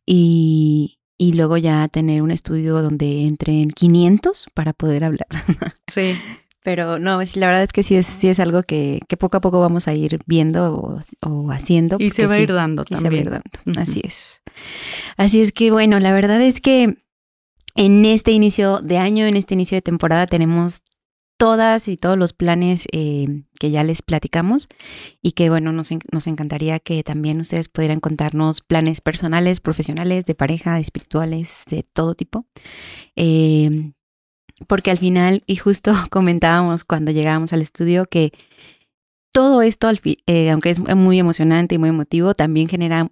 y, 0.05 0.99
y 1.17 1.33
luego 1.33 1.57
ya 1.57 1.87
tener 1.87 2.21
un 2.21 2.31
estudio 2.31 2.81
donde 2.81 3.23
entren 3.25 3.69
500 3.69 4.47
para 4.53 4.73
poder 4.73 5.05
hablar. 5.05 5.27
Sí. 5.87 6.15
Pero 6.63 6.97
no, 6.97 7.19
la 7.35 7.47
verdad 7.47 7.63
es 7.63 7.73
que 7.73 7.83
sí 7.83 7.95
es, 7.95 8.07
sí 8.07 8.29
es 8.29 8.39
algo 8.39 8.63
que, 8.63 8.99
que 9.07 9.17
poco 9.17 9.37
a 9.37 9.41
poco 9.41 9.59
vamos 9.59 9.87
a 9.87 9.93
ir 9.93 10.19
viendo 10.25 11.01
o, 11.21 11.51
haciendo. 11.51 11.97
Y 11.99 12.09
se 12.09 12.25
va 12.25 12.35
a 12.35 12.39
ir 12.39 12.53
dando 12.53 12.85
también. 12.85 13.23
Se 13.25 13.29
va 13.29 13.35
a 13.35 13.37
ir 13.37 13.43
dando. 13.65 13.81
Así 13.81 14.01
es. 14.03 14.41
Así 15.17 15.41
es 15.41 15.51
que 15.51 15.71
bueno, 15.71 15.99
la 15.99 16.13
verdad 16.13 16.41
es 16.41 16.61
que 16.61 16.97
en 17.75 18.05
este 18.05 18.31
inicio 18.31 18.79
de 18.81 18.97
año, 18.97 19.25
en 19.25 19.35
este 19.35 19.55
inicio 19.55 19.75
de 19.75 19.81
temporada, 19.81 20.25
tenemos 20.27 20.83
todas 21.37 21.89
y 21.89 21.97
todos 21.97 22.17
los 22.17 22.31
planes 22.31 22.87
eh, 22.93 23.43
que 23.59 23.71
ya 23.71 23.83
les 23.83 24.01
platicamos 24.01 24.69
y 25.21 25.31
que 25.31 25.49
bueno, 25.49 25.73
nos, 25.73 25.89
nos 26.11 26.27
encantaría 26.27 26.79
que 26.79 27.03
también 27.03 27.41
ustedes 27.41 27.67
pudieran 27.67 27.99
contarnos 27.99 28.61
planes 28.61 29.01
personales, 29.01 29.59
profesionales, 29.59 30.25
de 30.25 30.35
pareja, 30.35 30.79
espirituales, 30.79 31.63
de 31.69 31.83
todo 31.83 32.15
tipo. 32.15 32.45
Eh, 33.17 33.91
porque 34.67 34.91
al 34.91 34.97
final, 34.97 35.43
y 35.45 35.55
justo 35.55 35.93
comentábamos 36.09 36.83
cuando 36.83 37.11
llegábamos 37.11 37.53
al 37.53 37.61
estudio 37.61 38.05
que 38.05 38.31
todo 39.31 39.61
esto, 39.63 39.89
eh, 40.27 40.51
aunque 40.51 40.69
es 40.69 40.79
muy 40.95 41.19
emocionante 41.19 41.75
y 41.75 41.77
muy 41.79 41.89
emotivo, 41.89 42.35
también 42.35 42.69
genera 42.69 43.09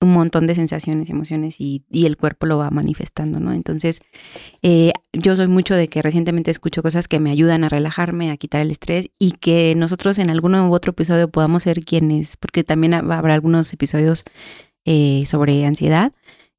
un 0.00 0.12
montón 0.12 0.46
de 0.46 0.54
sensaciones, 0.54 1.10
emociones 1.10 1.60
y, 1.60 1.84
y 1.90 2.06
el 2.06 2.16
cuerpo 2.16 2.46
lo 2.46 2.58
va 2.58 2.70
manifestando, 2.70 3.40
¿no? 3.40 3.52
Entonces, 3.52 4.00
eh, 4.62 4.92
yo 5.12 5.34
soy 5.34 5.48
mucho 5.48 5.74
de 5.74 5.88
que 5.88 6.02
recientemente 6.02 6.50
escucho 6.50 6.82
cosas 6.82 7.08
que 7.08 7.20
me 7.20 7.30
ayudan 7.30 7.64
a 7.64 7.68
relajarme, 7.68 8.30
a 8.30 8.36
quitar 8.36 8.60
el 8.60 8.70
estrés 8.70 9.10
y 9.18 9.32
que 9.32 9.74
nosotros 9.76 10.18
en 10.18 10.30
alguno 10.30 10.68
u 10.68 10.74
otro 10.74 10.90
episodio 10.90 11.28
podamos 11.30 11.64
ser 11.64 11.84
quienes, 11.84 12.36
porque 12.36 12.64
también 12.64 12.94
habrá 12.94 13.34
algunos 13.34 13.72
episodios 13.72 14.24
eh, 14.84 15.22
sobre 15.26 15.64
ansiedad, 15.64 16.12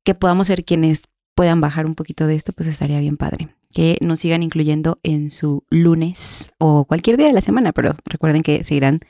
que 0.03 0.15
podamos 0.15 0.47
ser 0.47 0.65
quienes 0.65 1.03
puedan 1.35 1.61
bajar 1.61 1.85
un 1.85 1.95
poquito 1.95 2.27
de 2.27 2.35
esto, 2.35 2.51
pues 2.53 2.67
estaría 2.67 2.99
bien 2.99 3.17
padre. 3.17 3.49
Que 3.75 3.97
nos 3.99 4.21
sigan 4.21 4.41
incluyendo 4.41 4.99
en 5.03 5.31
su 5.31 5.65
lunes 5.69 6.53
o 6.59 6.85
cualquier 6.85 7.17
día 7.17 7.27
de 7.27 7.33
la 7.33 7.41
semana, 7.41 7.73
pero 7.73 7.93
recuerden 8.05 8.41
que 8.41 8.63
seguirán 8.63 9.01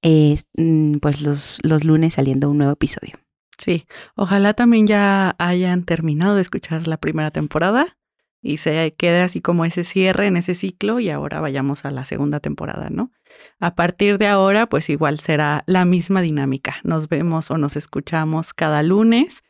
eh, 0.00 0.36
mm, 0.56 0.94
pues 0.94 1.20
los, 1.20 1.60
los 1.62 1.84
lunes 1.84 2.14
saliendo 2.14 2.50
un 2.50 2.56
nuevo 2.56 2.72
episodio. 2.72 3.18
Sí, 3.58 3.86
ojalá 4.16 4.54
también 4.54 4.86
ya 4.86 5.36
hayan 5.38 5.84
terminado 5.84 6.36
de 6.36 6.40
escuchar 6.40 6.86
la 6.86 6.96
primera 6.96 7.30
temporada 7.30 7.98
y 8.42 8.56
se 8.56 8.94
quede 8.96 9.20
así 9.20 9.42
como 9.42 9.66
ese 9.66 9.84
cierre 9.84 10.26
en 10.26 10.38
ese 10.38 10.54
ciclo 10.54 11.00
y 11.00 11.10
ahora 11.10 11.40
vayamos 11.40 11.84
a 11.84 11.90
la 11.90 12.06
segunda 12.06 12.40
temporada, 12.40 12.88
¿no? 12.90 13.12
A 13.60 13.74
partir 13.74 14.18
de 14.18 14.26
ahora, 14.26 14.68
pues 14.68 14.88
igual 14.90 15.20
será 15.20 15.64
la 15.66 15.84
misma 15.84 16.22
dinámica. 16.22 16.76
Nos 16.82 17.08
vemos 17.08 17.50
o 17.50 17.58
nos 17.58 17.76
escuchamos 17.76 18.54
cada 18.54 18.82
lunes 18.82 19.44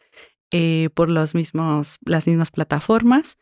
eh, 0.50 0.90
por 0.94 1.08
los 1.08 1.34
mismos, 1.34 1.98
las 2.04 2.26
mismas 2.26 2.50
plataformas 2.50 3.38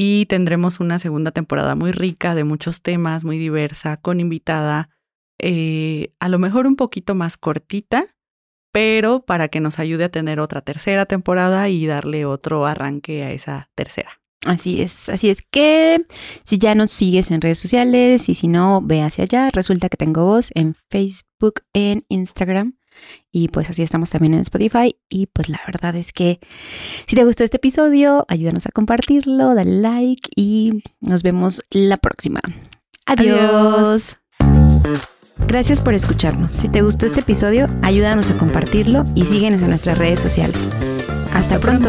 y 0.00 0.26
tendremos 0.26 0.78
una 0.78 1.00
segunda 1.00 1.32
temporada 1.32 1.74
muy 1.74 1.90
rica 1.90 2.36
de 2.36 2.44
muchos 2.44 2.82
temas, 2.82 3.24
muy 3.24 3.36
diversa, 3.36 3.96
con 3.96 4.20
invitada, 4.20 4.90
eh, 5.40 6.12
a 6.20 6.28
lo 6.28 6.38
mejor 6.38 6.68
un 6.68 6.76
poquito 6.76 7.16
más 7.16 7.36
cortita, 7.36 8.06
pero 8.72 9.26
para 9.26 9.48
que 9.48 9.58
nos 9.58 9.80
ayude 9.80 10.04
a 10.04 10.08
tener 10.08 10.38
otra 10.38 10.60
tercera 10.60 11.06
temporada 11.06 11.68
y 11.68 11.84
darle 11.84 12.26
otro 12.26 12.64
arranque 12.64 13.24
a 13.24 13.32
esa 13.32 13.70
tercera. 13.74 14.20
Así 14.46 14.82
es, 14.82 15.08
así 15.08 15.30
es 15.30 15.42
que 15.42 16.04
si 16.44 16.58
ya 16.58 16.76
nos 16.76 16.92
sigues 16.92 17.32
en 17.32 17.40
redes 17.40 17.58
sociales 17.58 18.28
y 18.28 18.34
si 18.34 18.46
no, 18.46 18.80
ve 18.80 19.02
hacia 19.02 19.24
allá. 19.24 19.50
Resulta 19.50 19.88
que 19.88 19.96
tengo 19.96 20.24
voz 20.24 20.52
en 20.54 20.76
Facebook, 20.88 21.62
en 21.72 22.04
Instagram 22.08 22.77
y 23.30 23.48
pues 23.48 23.70
así 23.70 23.82
estamos 23.82 24.10
también 24.10 24.34
en 24.34 24.40
Spotify. 24.40 24.96
Y 25.08 25.26
pues 25.26 25.48
la 25.48 25.60
verdad 25.66 25.96
es 25.96 26.12
que 26.12 26.40
si 27.06 27.16
te 27.16 27.24
gustó 27.24 27.44
este 27.44 27.56
episodio, 27.56 28.24
ayúdanos 28.28 28.66
a 28.66 28.70
compartirlo, 28.70 29.54
dale 29.54 29.80
like 29.80 30.30
y 30.34 30.82
nos 31.00 31.22
vemos 31.22 31.62
la 31.70 31.96
próxima. 31.96 32.40
Adiós. 33.06 34.18
Gracias 35.46 35.80
por 35.80 35.94
escucharnos. 35.94 36.52
Si 36.52 36.68
te 36.68 36.82
gustó 36.82 37.06
este 37.06 37.20
episodio, 37.20 37.66
ayúdanos 37.82 38.28
a 38.30 38.36
compartirlo 38.36 39.04
y 39.14 39.24
síguenos 39.24 39.62
en 39.62 39.68
nuestras 39.68 39.96
redes 39.96 40.20
sociales. 40.20 40.70
Hasta 41.32 41.58
pronto. 41.58 41.88